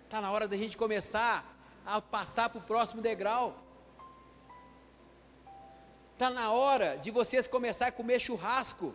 [0.05, 1.43] Está na hora da gente começar
[1.84, 3.47] a passar para o próximo degrau.
[6.13, 8.93] Está na hora de vocês começar a comer churrasco.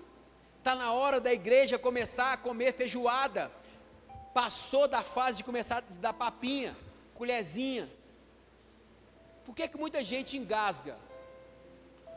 [0.58, 3.50] Está na hora da igreja começar a comer feijoada
[4.34, 6.76] passou da fase de começar a dar papinha,
[7.14, 7.88] colherzinha.
[9.44, 10.96] Por que, que muita gente engasga?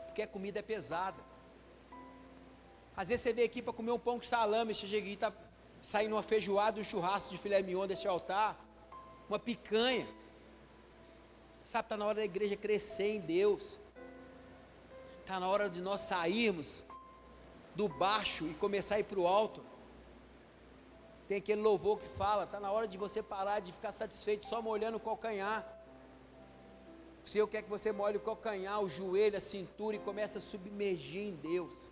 [0.06, 1.22] Porque a comida é pesada.
[2.96, 5.32] Às vezes você vem aqui para comer um pão com salame, você chega aqui está
[5.82, 8.58] saindo uma feijoada, um churrasco de filé mignon desse altar,
[9.28, 10.08] uma picanha.
[11.64, 13.78] Sabe, está na hora da igreja crescer em Deus.
[15.20, 16.84] Está na hora de nós sairmos
[17.74, 19.62] do baixo e começar a ir para o alto.
[21.28, 24.62] Tem aquele louvor que fala, está na hora de você parar de ficar satisfeito só
[24.62, 25.78] molhando o calcanhar.
[27.22, 30.40] O Senhor quer que você molhe o calcanhar, o joelho, a cintura e comece a
[30.40, 31.90] submergir em Deus.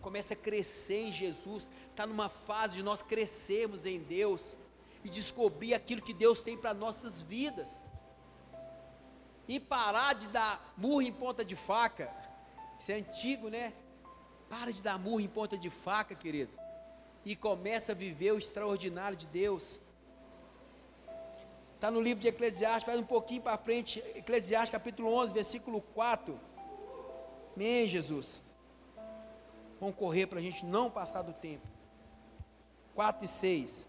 [0.00, 1.70] Comece a crescer em Jesus.
[1.90, 4.56] Está numa fase de nós crescermos em Deus
[5.04, 7.78] e descobrir aquilo que Deus tem para nossas vidas.
[9.46, 12.12] E parar de dar murro em ponta de faca.
[12.78, 13.72] Isso é antigo, né?
[14.48, 16.52] Para de dar murro em ponta de faca, querido
[17.24, 19.78] e começa a viver o extraordinário de Deus.
[21.74, 26.40] Está no livro de Eclesiastes, vai um pouquinho para frente, Eclesiastes capítulo 11, versículo 4.
[27.54, 28.40] Amém, Jesus.
[29.80, 31.66] Vamos correr para a gente não passar do tempo.
[32.94, 33.88] 4 e 6.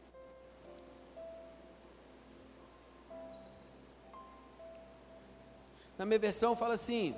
[5.97, 7.15] Na minha versão fala assim: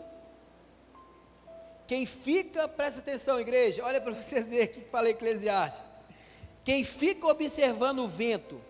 [1.86, 5.84] Quem fica, presta atenção, igreja, olha para vocês verem o que fala Eclesiastes.
[6.64, 8.62] Quem fica observando o vento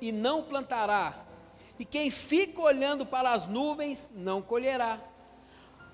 [0.00, 1.24] e não plantará,
[1.78, 4.98] e quem fica olhando para as nuvens não colherá.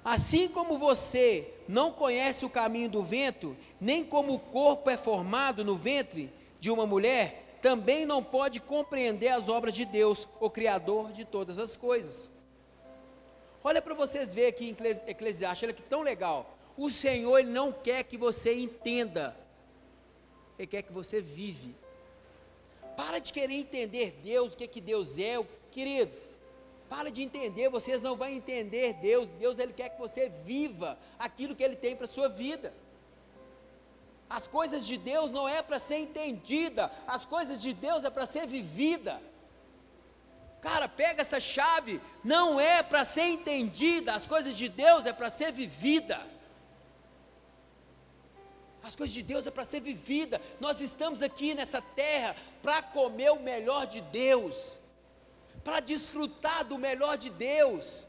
[0.09, 5.63] Assim como você não conhece o caminho do vento, nem como o corpo é formado
[5.63, 11.13] no ventre de uma mulher, também não pode compreender as obras de Deus, o Criador
[11.13, 12.31] de todas as coisas.
[13.63, 16.57] Olha para vocês verem aqui em Eclesiastes, olha que tão legal.
[16.75, 19.37] O Senhor ele não quer que você entenda,
[20.59, 21.75] Ele quer que você vive.
[22.97, 25.35] Para de querer entender Deus, o que, é que Deus é,
[25.71, 26.27] queridos.
[26.89, 29.29] Para de entender, vocês não vão entender Deus.
[29.29, 32.73] Deus ele quer que você viva aquilo que Ele tem para sua vida.
[34.29, 38.27] As coisas de Deus não é para ser entendida, as coisas de Deus é para
[38.27, 39.21] ser vivida.
[40.61, 45.31] Cara, pega essa chave, não é para ser entendida, as coisas de Deus é para
[45.31, 46.21] ser vivida.
[48.83, 50.41] As coisas de Deus é para ser vivida.
[50.61, 54.81] Nós estamos aqui nessa terra para comer o melhor de Deus,
[55.69, 58.09] para desfrutar do melhor de Deus.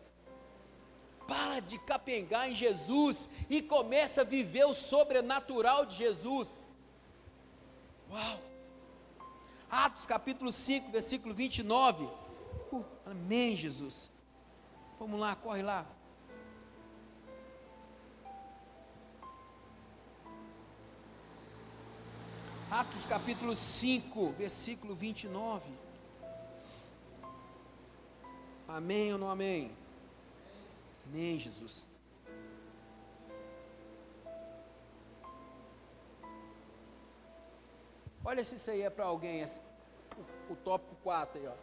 [1.27, 6.47] Para de capengar em Jesus e começa a viver o sobrenatural de Jesus.
[8.09, 8.39] Uau!
[9.69, 12.05] Atos capítulo 5, versículo 29.
[12.71, 14.09] Uh, amém, Jesus.
[14.97, 15.85] Vamos lá, corre lá.
[22.71, 25.78] Atos capítulo 5, versículo 29.
[28.69, 29.75] Amém ou não amém?
[31.07, 31.87] Amém, Jesus.
[38.23, 41.53] Olha se isso aí é para alguém, o, o tópico 4 aí, ó.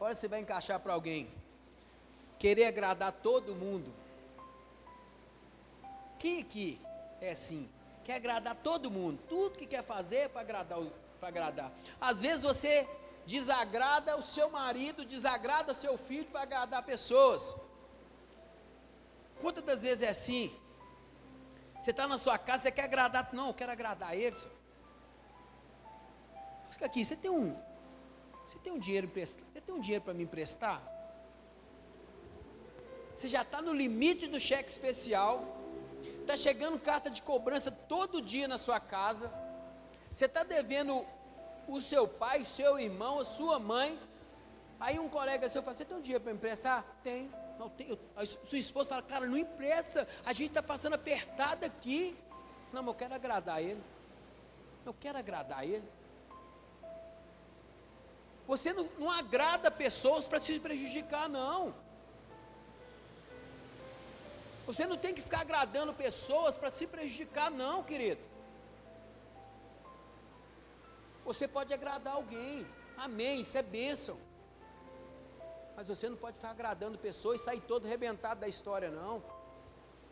[0.00, 1.28] Olha se vai encaixar para alguém.
[2.38, 3.92] Querer agradar todo mundo.
[6.18, 6.80] Quem aqui
[7.20, 7.68] é assim,
[8.04, 10.78] quer agradar todo mundo, tudo que quer fazer é para agradar,
[11.20, 11.72] para agradar.
[12.00, 12.88] Às vezes você
[13.26, 17.54] desagrada o seu marido, desagrada o seu filho para agradar pessoas.
[19.40, 20.54] Quantas das vezes é assim?
[21.80, 24.46] Você está na sua casa, você quer agradar, não, eu quero agradar eles.
[26.70, 27.56] Fica aqui, você tem um,
[28.46, 30.82] você tem um dinheiro você tem um dinheiro para me emprestar?
[33.14, 35.56] Você já está no limite do cheque especial,
[36.26, 39.32] Está chegando carta de cobrança todo dia na sua casa.
[40.12, 41.06] Você está devendo
[41.68, 43.98] o seu pai, seu irmão, a sua mãe.
[44.78, 46.84] Aí um colega seu fala: Você tem um dinheiro para emprestar?
[47.02, 47.30] Tem.
[47.58, 47.98] Não tem.
[48.44, 50.06] Sua esposa fala: Cara, não empresta.
[50.24, 52.16] A gente está passando apertado aqui.
[52.72, 53.82] Não, mas eu quero agradar ele.
[54.84, 55.88] Eu quero agradar ele.
[58.46, 61.74] Você não, não agrada pessoas para se prejudicar, não.
[64.66, 68.35] Você não tem que ficar agradando pessoas para se prejudicar, não, querido.
[71.26, 72.64] Você pode agradar alguém,
[72.96, 74.16] amém, isso é bênção.
[75.76, 79.22] Mas você não pode ficar agradando pessoas e sair todo arrebentado da história, não.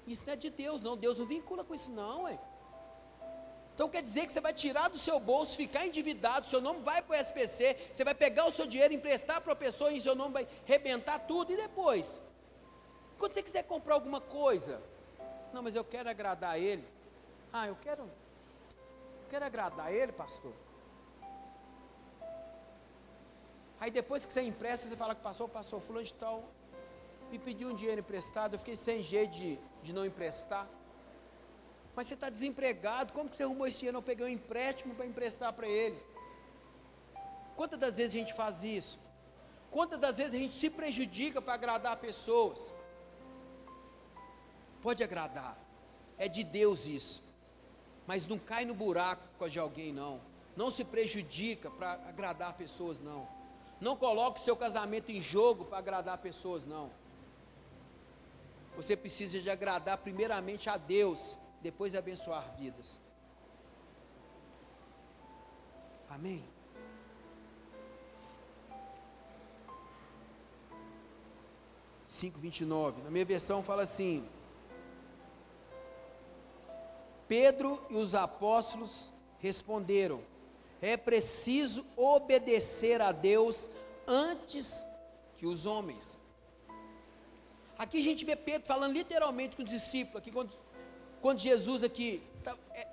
[0.06, 0.96] Isso não é de Deus, não.
[0.96, 2.38] Deus não vincula com isso, não, ué.
[3.74, 7.00] Então quer dizer que você vai tirar do seu bolso, ficar endividado, seu nome vai
[7.00, 10.14] para o SPC, você vai pegar o seu dinheiro, emprestar para a pessoa e seu
[10.14, 12.20] nome vai rebentar tudo e depois.
[13.18, 14.82] Quando você quiser comprar alguma coisa,
[15.52, 16.86] não, mas eu quero agradar ele.
[17.52, 18.10] Ah, eu quero,
[19.28, 20.52] quero agradar ele, pastor.
[23.84, 26.36] Aí depois que você empresta, você fala que passou, passou, fulano de tal,
[27.30, 30.66] me pediu um dinheiro emprestado, eu fiquei sem jeito de, de não emprestar.
[31.94, 33.98] Mas você está desempregado, como que você arrumou esse dinheiro?
[33.98, 36.00] Eu peguei um empréstimo para emprestar para ele.
[37.54, 38.98] Quantas das vezes a gente faz isso?
[39.70, 42.72] Quantas das vezes a gente se prejudica para agradar pessoas?
[44.80, 45.58] Pode agradar,
[46.16, 47.22] é de Deus isso,
[48.06, 50.22] mas não cai no buraco com de alguém, não.
[50.56, 53.33] Não se prejudica para agradar pessoas, não.
[53.80, 56.90] Não coloque o seu casamento em jogo para agradar pessoas, não.
[58.76, 63.00] Você precisa de agradar primeiramente a Deus depois abençoar vidas.
[66.08, 66.44] Amém?
[72.04, 73.02] Cinco vinte e nove.
[73.02, 74.28] Na minha versão fala assim:
[77.26, 80.22] Pedro e os apóstolos responderam:
[80.92, 83.70] É preciso obedecer a Deus
[84.06, 84.86] antes
[85.36, 86.20] que os homens.
[87.78, 90.52] Aqui a gente vê Pedro falando literalmente com os discípulos, aqui quando
[91.24, 92.22] quando Jesus aqui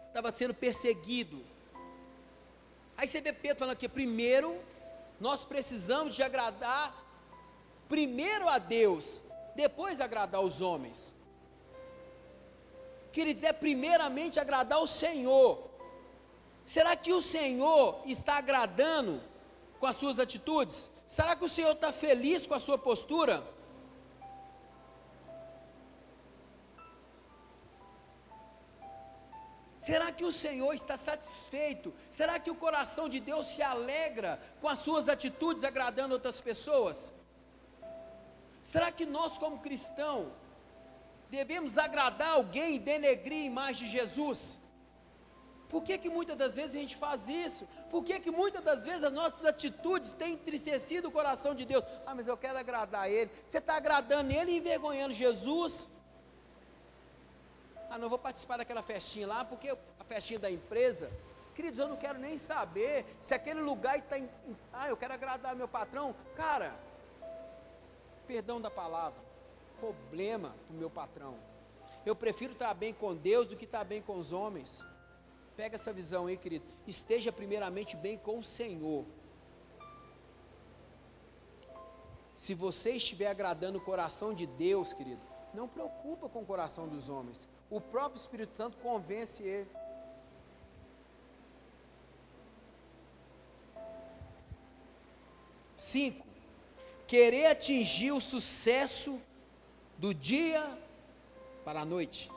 [0.08, 1.44] estava é, sendo perseguido.
[2.96, 4.58] Aí você vê Pedro falando aqui, primeiro,
[5.20, 6.96] nós precisamos de agradar
[7.90, 9.22] primeiro a Deus,
[9.54, 11.14] depois agradar os homens.
[13.12, 15.71] Queria dizer, primeiramente agradar o Senhor.
[16.74, 19.22] Será que o Senhor está agradando
[19.78, 20.90] com as suas atitudes?
[21.06, 23.44] Será que o Senhor está feliz com a sua postura?
[29.78, 31.94] Será que o Senhor está satisfeito?
[32.10, 37.12] Será que o coração de Deus se alegra com as suas atitudes agradando outras pessoas?
[38.64, 40.32] Será que nós, como cristãos,
[41.30, 44.61] devemos agradar alguém e denegrir a imagem de Jesus?
[45.72, 47.66] Por que, que muitas das vezes a gente faz isso?
[47.90, 51.86] Por que, que muitas das vezes as nossas atitudes têm entristecido o coração de Deus?
[52.06, 53.32] Ah, mas eu quero agradar Ele.
[53.48, 55.90] Você está agradando Ele e envergonhando Jesus?
[57.90, 61.10] Ah, não vou participar daquela festinha lá, porque a festinha da empresa.
[61.56, 64.30] Queridos, eu não quero nem saber se aquele lugar está em.
[64.74, 66.14] Ah, eu quero agradar meu patrão.
[66.36, 66.76] Cara,
[68.28, 69.22] perdão da palavra,
[69.80, 71.36] problema para o meu patrão.
[72.06, 74.86] Eu prefiro estar bem com Deus do que estar bem com os homens.
[75.62, 76.66] Pega essa visão aí, querido.
[76.88, 79.06] Esteja primeiramente bem com o Senhor.
[82.36, 85.22] Se você estiver agradando o coração de Deus, querido,
[85.54, 89.70] não preocupa com o coração dos homens o próprio Espírito Santo convence ele.
[95.78, 96.26] Cinco,
[97.06, 99.22] querer atingir o sucesso
[99.96, 100.78] do dia
[101.64, 102.32] para a noite.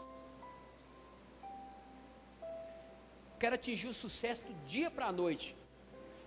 [3.39, 5.57] Quero atingir o sucesso do dia para a noite.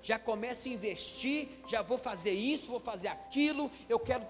[0.02, 4.26] Já começo a investir, já vou fazer isso, vou fazer aquilo, eu quero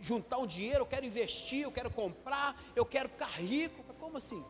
[0.00, 3.82] juntar um dinheiro, eu quero investir, eu quero comprar, eu quero ficar rico.
[3.98, 4.44] Como assim?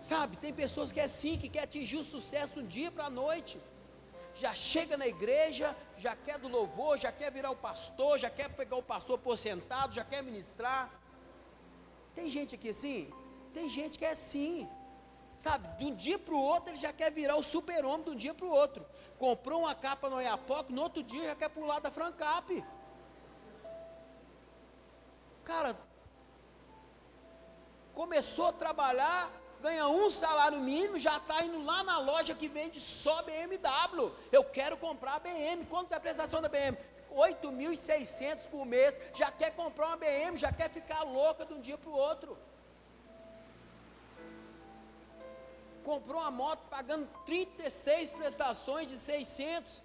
[0.00, 3.10] Sabe, tem pessoas que é assim, que quer atingir o sucesso um dia para a
[3.10, 3.58] noite.
[4.36, 8.48] Já chega na igreja, já quer do louvor, já quer virar o pastor, já quer
[8.50, 10.90] pegar o pastor por sentado, já quer ministrar.
[12.14, 13.12] Tem gente aqui assim?
[13.52, 14.68] Tem gente que é assim.
[15.36, 18.16] Sabe, de um dia para o outro ele já quer virar o super-homem de um
[18.16, 18.84] dia para o outro.
[19.18, 22.64] Comprou uma capa no Oiapoque, no outro dia já quer pular da Francap.
[25.44, 25.76] Cara,
[27.94, 29.30] começou a trabalhar,
[29.62, 34.12] ganha um salário mínimo, já está indo lá na loja que vende só BMW.
[34.32, 35.64] Eu quero comprar a BM.
[35.66, 36.76] Quanto é a prestação da BM?
[37.12, 38.94] 8.600 por mês.
[39.14, 42.36] Já quer comprar uma BM, já quer ficar louca de um dia para o outro.
[45.88, 49.82] Comprou uma moto pagando 36 prestações de 600.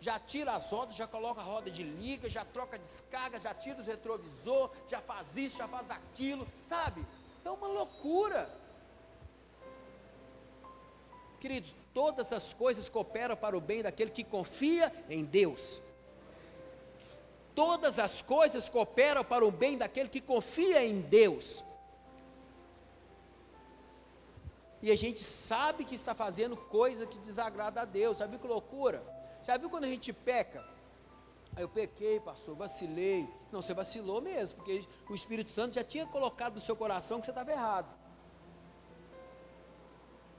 [0.00, 3.78] Já tira as rodas, já coloca a roda de liga, já troca descarga, já tira
[3.80, 7.06] os retrovisor, já faz isso, já faz aquilo, sabe?
[7.44, 8.50] É uma loucura.
[11.38, 15.80] Queridos, todas as coisas cooperam para o bem daquele que confia em Deus.
[17.54, 21.62] Todas as coisas cooperam para o bem daquele que confia em Deus.
[24.82, 28.18] E a gente sabe que está fazendo coisa que desagrada a Deus.
[28.18, 29.02] Já viu que loucura?
[29.42, 30.64] Já viu quando a gente peca?
[31.54, 33.28] Aí eu pequei, pastor, vacilei.
[33.52, 37.26] Não, você vacilou mesmo, porque o Espírito Santo já tinha colocado no seu coração que
[37.26, 37.94] você estava errado.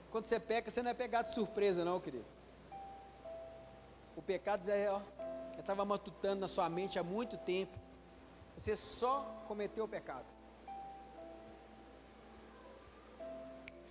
[0.10, 2.26] Quando você peca, você não é pegado de surpresa, não, querido.
[4.16, 5.02] O pecado é, ó,
[5.54, 7.78] já estava matutando na sua mente há muito tempo.
[8.58, 10.26] Você só cometeu o pecado.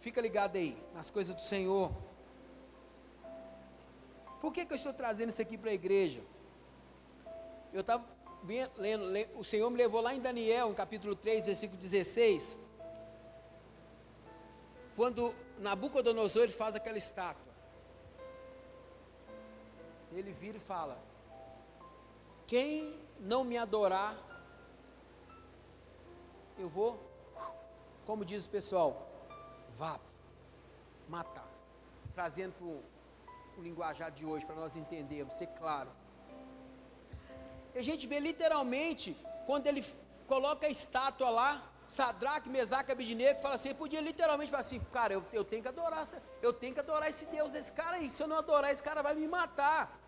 [0.00, 1.92] Fica ligado aí nas coisas do Senhor.
[4.40, 6.22] Por que, que eu estou trazendo isso aqui para a igreja?
[7.72, 8.04] Eu estava
[8.76, 9.04] lendo,
[9.38, 12.56] o Senhor me levou lá em Daniel, no capítulo 3, versículo 16.
[14.96, 17.52] Quando Nabucodonosor faz aquela estátua.
[20.12, 20.98] Ele vira e fala:
[22.46, 24.16] Quem não me adorar,
[26.58, 26.98] eu vou,
[28.06, 29.09] como diz o pessoal,
[29.80, 29.98] vá
[31.08, 31.48] matar.
[32.14, 35.90] Trazendo para o linguajar de hoje, para nós entendermos, ser claro.
[37.74, 39.16] E a gente vê literalmente,
[39.46, 39.82] quando ele
[40.32, 41.50] coloca a estátua lá,
[41.88, 46.06] Sadraque, Mesaque, Abidinego, fala assim, podia literalmente falar assim, cara, eu, eu tenho que adorar,
[46.40, 49.02] eu tenho que adorar esse Deus, esse cara aí, se eu não adorar esse cara
[49.02, 49.98] vai me matar.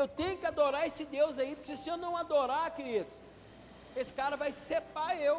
[0.00, 3.12] Eu tenho que adorar esse Deus aí, porque se eu não adorar, queridos,
[3.96, 5.38] esse cara vai separar eu.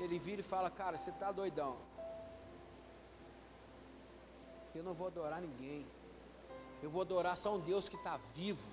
[0.00, 1.76] Ele vira e fala, cara, você está doidão.
[4.74, 5.86] Eu não vou adorar ninguém.
[6.82, 8.66] Eu vou adorar só um Deus que está vivo.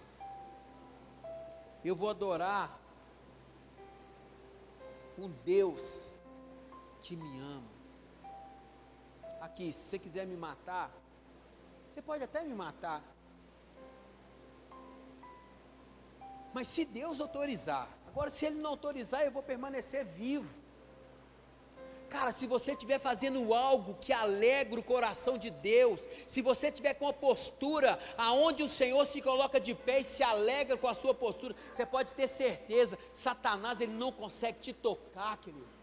[1.83, 2.79] Eu vou adorar
[5.17, 6.11] um Deus
[7.01, 7.71] que me ama.
[9.41, 10.91] Aqui, se você quiser me matar,
[11.89, 13.01] você pode até me matar.
[16.53, 20.66] Mas se Deus autorizar, agora se Ele não autorizar, eu vou permanecer vivo.
[22.09, 26.93] Cara, se você estiver fazendo algo que alegra o coração de Deus, se você estiver
[26.93, 30.93] com uma postura aonde o Senhor se coloca de pé e se alegra com a
[30.93, 35.76] sua postura, você pode ter certeza, Satanás ele não consegue te tocar, querido.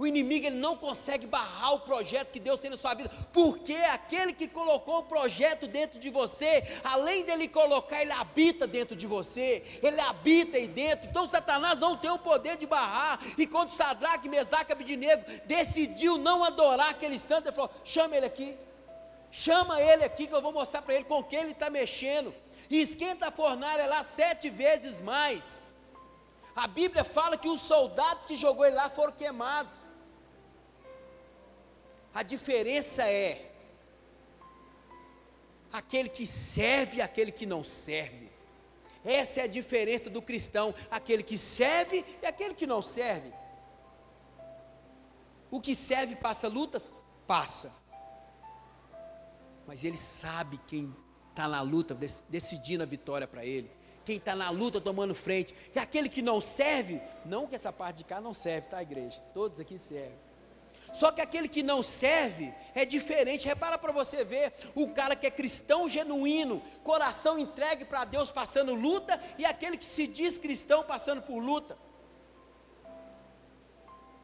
[0.00, 3.74] O inimigo ele não consegue barrar o projeto que Deus tem na sua vida, porque
[3.74, 9.06] aquele que colocou o projeto dentro de você, além dele colocar, ele habita dentro de
[9.06, 11.06] você, ele habita aí dentro.
[11.06, 13.20] Então Satanás não tem o poder de barrar.
[13.36, 18.56] E quando Sadraque, Mesaque Abidinego decidiu não adorar aquele santo, ele falou: chama ele aqui.
[19.30, 22.34] Chama ele aqui que eu vou mostrar para ele com quem ele está mexendo.
[22.70, 25.60] E esquenta a fornalha lá sete vezes mais.
[26.56, 29.89] A Bíblia fala que os soldados que jogou ele lá foram queimados.
[32.14, 33.52] A diferença é
[35.72, 38.30] aquele que serve e aquele que não serve.
[39.04, 43.32] Essa é a diferença do cristão, aquele que serve e aquele que não serve.
[45.50, 46.92] O que serve passa lutas?
[47.26, 47.72] Passa.
[49.66, 50.94] Mas ele sabe quem
[51.30, 51.96] está na luta,
[52.28, 53.70] decidindo a vitória para ele.
[54.04, 55.54] Quem está na luta tomando frente.
[55.74, 59.20] E aquele que não serve, não que essa parte de cá não serve, tá, igreja?
[59.32, 60.29] Todos aqui servem.
[60.92, 63.46] Só que aquele que não serve é diferente.
[63.46, 68.74] Repara para você ver o cara que é cristão genuíno, coração entregue para Deus passando
[68.74, 71.78] luta, e aquele que se diz cristão passando por luta.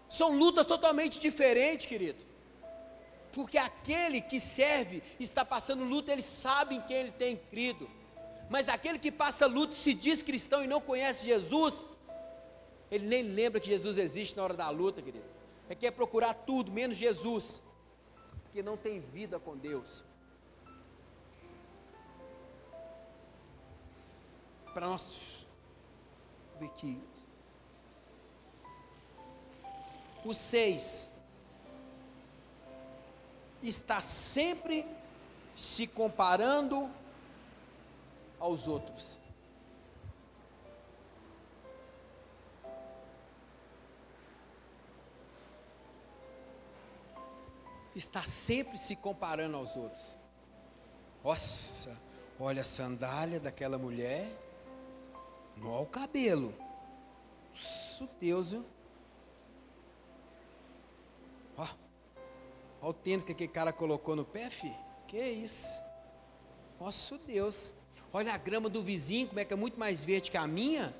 [0.08, 2.24] São lutas totalmente diferentes, querido.
[3.32, 7.88] Porque aquele que serve, está passando luta, ele sabe em quem ele tem crido.
[8.48, 11.86] Mas aquele que passa luta, se diz cristão e não conhece Jesus,
[12.90, 15.35] ele nem lembra que Jesus existe na hora da luta, querido
[15.68, 17.62] é quer procurar tudo menos Jesus,
[18.42, 20.04] porque não tem vida com Deus.
[24.72, 25.46] Para nós
[26.58, 27.00] ver aqui.
[30.24, 31.08] O seis
[33.62, 34.86] está sempre
[35.54, 36.90] se comparando
[38.38, 39.18] aos outros.
[47.98, 50.16] Está sempre se comparando aos outros.
[51.24, 51.98] Nossa,
[52.38, 54.30] olha a sandália daquela mulher,
[55.60, 56.54] olha o cabelo.
[57.50, 58.64] Nossa, Deus, viu?
[61.56, 61.66] Ó,
[62.82, 64.76] o tênis que aquele cara colocou no pé, filho.
[65.08, 65.80] Que isso?
[66.78, 67.72] Nossa, Deus.
[68.12, 70.94] Olha a grama do vizinho, como é que é muito mais verde que a minha.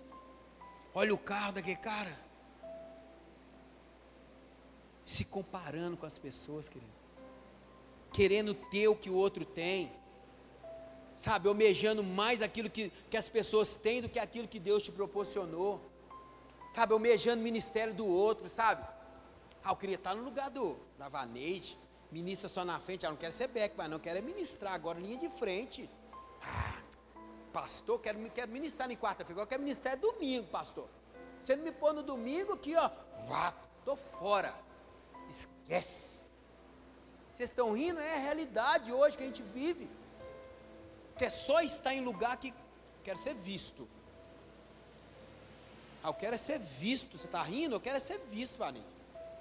[0.95, 2.26] Olha o carro daquele cara
[5.07, 6.93] se comparando com as pessoas, querido,
[8.13, 9.93] querendo ter o que o outro tem,
[11.17, 14.91] sabe, almejando mais aquilo que, que as pessoas têm do que aquilo que Deus te
[14.91, 15.81] proporcionou,
[16.75, 18.85] sabe, almejando o ministério do outro, sabe,
[19.63, 21.79] Ah, eu queria estar no lugar do, da Vaneide,
[22.11, 24.99] ministra só na frente, ah, não quero ser beck, mas não quero é ministrar agora,
[24.99, 25.89] linha de frente.
[26.43, 26.81] Ah,
[27.53, 30.89] pastor, quero, quero ministrar em quarta-feira, agora quero ministrar é domingo, pastor.
[31.41, 32.91] Você não me pôr no domingo aqui, ó,
[33.29, 33.55] vá,
[33.85, 34.66] tô fora.
[35.67, 36.21] Esquece.
[37.35, 37.99] Vocês estão rindo?
[37.99, 39.91] É a realidade hoje que a gente vive.
[41.19, 42.55] Que é só estar em lugar que
[43.03, 43.89] quero ser visto.
[46.03, 47.19] Ah, eu quero é ser visto.
[47.19, 47.75] Você está rindo?
[47.75, 48.87] Eu quero é ser visto, Vaninho.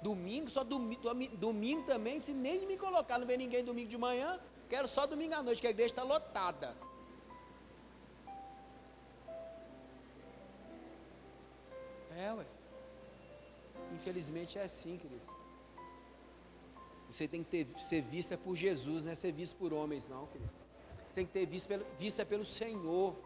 [0.02, 1.02] Domingo, só domingo,
[1.36, 5.34] domingo também, precisa nem me colocar, não vem ninguém domingo de manhã, quero só domingo
[5.34, 6.76] à noite, que a igreja está lotada.
[12.14, 12.44] É, ué.
[13.94, 15.35] Infelizmente é assim, queridos.
[17.10, 20.26] Você tem que ter, ser vista por Jesus, não é ser visto por homens, não,
[20.26, 20.50] querido.
[21.08, 23.16] Você tem que ter visto vista pelo Senhor.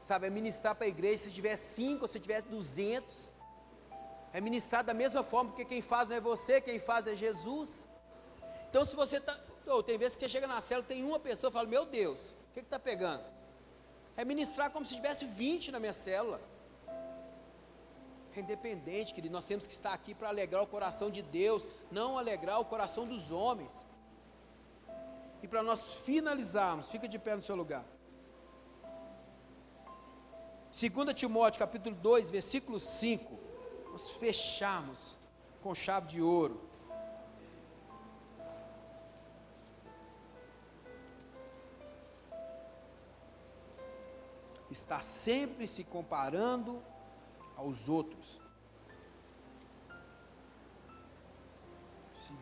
[0.00, 3.32] Sabe, é ministrar para a igreja, se tiver cinco, se tiver duzentos.
[4.32, 7.88] É ministrar da mesma forma, porque quem faz não é você, quem faz é Jesus.
[8.68, 9.38] Então, se você está.
[9.66, 12.32] Oh, tem vezes que você chega na cela, tem uma pessoa e fala: Meu Deus,
[12.50, 13.24] o que está pegando?
[14.16, 16.40] É ministrar como se tivesse 20 na minha célula.
[18.36, 22.18] É independente, querido, nós temos que estar aqui para alegrar o coração de Deus, não
[22.18, 23.84] alegrar o coração dos homens.
[25.42, 27.84] E para nós finalizarmos, fica de pé no seu lugar.
[30.70, 33.38] 2 Timóteo capítulo 2, versículo 5
[33.98, 35.18] nós fecharmos
[35.60, 36.60] com chave de ouro.
[44.70, 46.80] Está sempre se comparando
[47.58, 48.40] aos outros.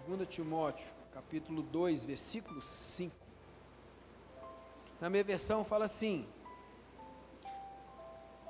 [0.07, 3.17] 2 Timóteo, capítulo 2, versículo 5.
[5.01, 6.27] Na minha versão fala assim: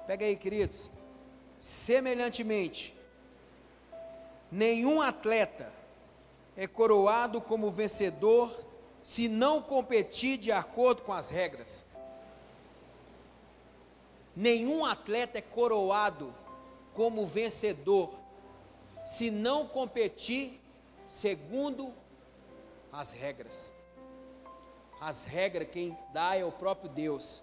[0.07, 0.91] Pega aí, queridos.
[1.61, 2.95] Semelhantemente,
[4.51, 5.73] nenhum atleta
[6.57, 8.53] é coroado como vencedor
[9.03, 11.85] se não competir de acordo com as regras.
[14.35, 16.35] Nenhum atleta é coroado
[16.97, 18.15] como vencedor
[19.05, 20.61] se não competir
[21.07, 21.93] segundo
[22.91, 23.73] as regras.
[24.99, 27.43] As regras quem dá é o próprio Deus.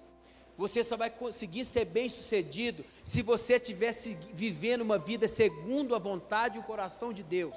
[0.58, 6.00] Você só vai conseguir ser bem sucedido se você estivesse vivendo uma vida segundo a
[6.00, 7.56] vontade e o coração de Deus.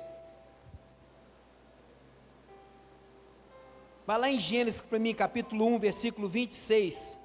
[4.06, 7.18] Vai lá em Gênesis para mim, capítulo 1, versículo 26.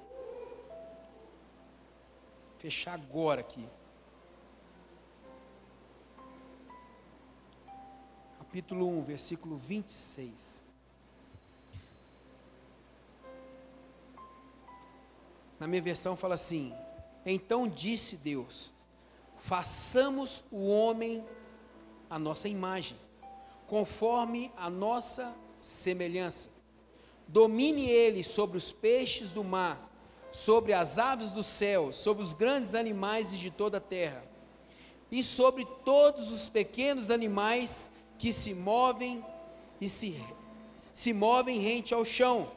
[2.58, 3.68] Fechar agora aqui.
[8.52, 10.62] Capítulo 1, versículo 26.
[15.58, 16.74] Na minha versão fala assim:
[17.24, 18.70] Então disse Deus:
[19.38, 21.24] Façamos o homem
[22.10, 22.98] a nossa imagem,
[23.66, 26.50] conforme a nossa semelhança.
[27.26, 29.80] Domine ele sobre os peixes do mar,
[30.30, 34.22] sobre as aves do céu, sobre os grandes animais de toda a terra,
[35.10, 39.24] e sobre todos os pequenos animais que se movem
[39.80, 40.16] e se,
[40.76, 42.48] se movem rente ao chão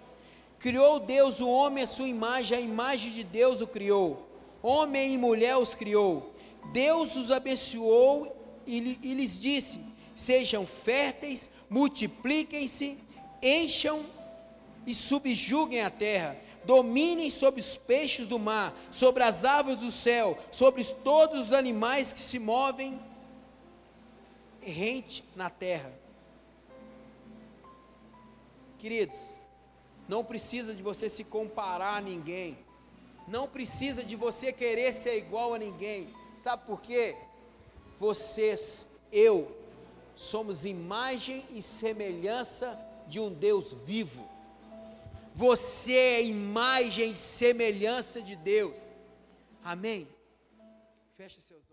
[0.66, 4.28] Criou Deus o homem à sua imagem, a imagem de Deus o criou.
[4.64, 6.34] Homem e mulher os criou.
[6.74, 8.36] Deus os abençoou
[8.66, 9.80] e, e lhes disse:
[10.16, 12.98] Sejam férteis, multipliquem-se,
[13.44, 14.06] encham
[14.88, 20.36] e subjuguem a terra, dominem sobre os peixes do mar, sobre as aves do céu,
[20.52, 23.00] sobre todos os animais que se movem
[24.66, 25.92] rente na terra.
[28.78, 29.18] Queridos,
[30.08, 32.58] não precisa de você se comparar a ninguém.
[33.28, 36.14] Não precisa de você querer ser igual a ninguém.
[36.38, 37.16] Sabe por quê?
[37.98, 39.56] Vocês, eu,
[40.16, 44.28] somos imagem e semelhança de um Deus vivo.
[45.34, 48.78] Você é imagem e semelhança de Deus.
[49.64, 50.08] Amém?
[51.18, 51.65] Feche seus.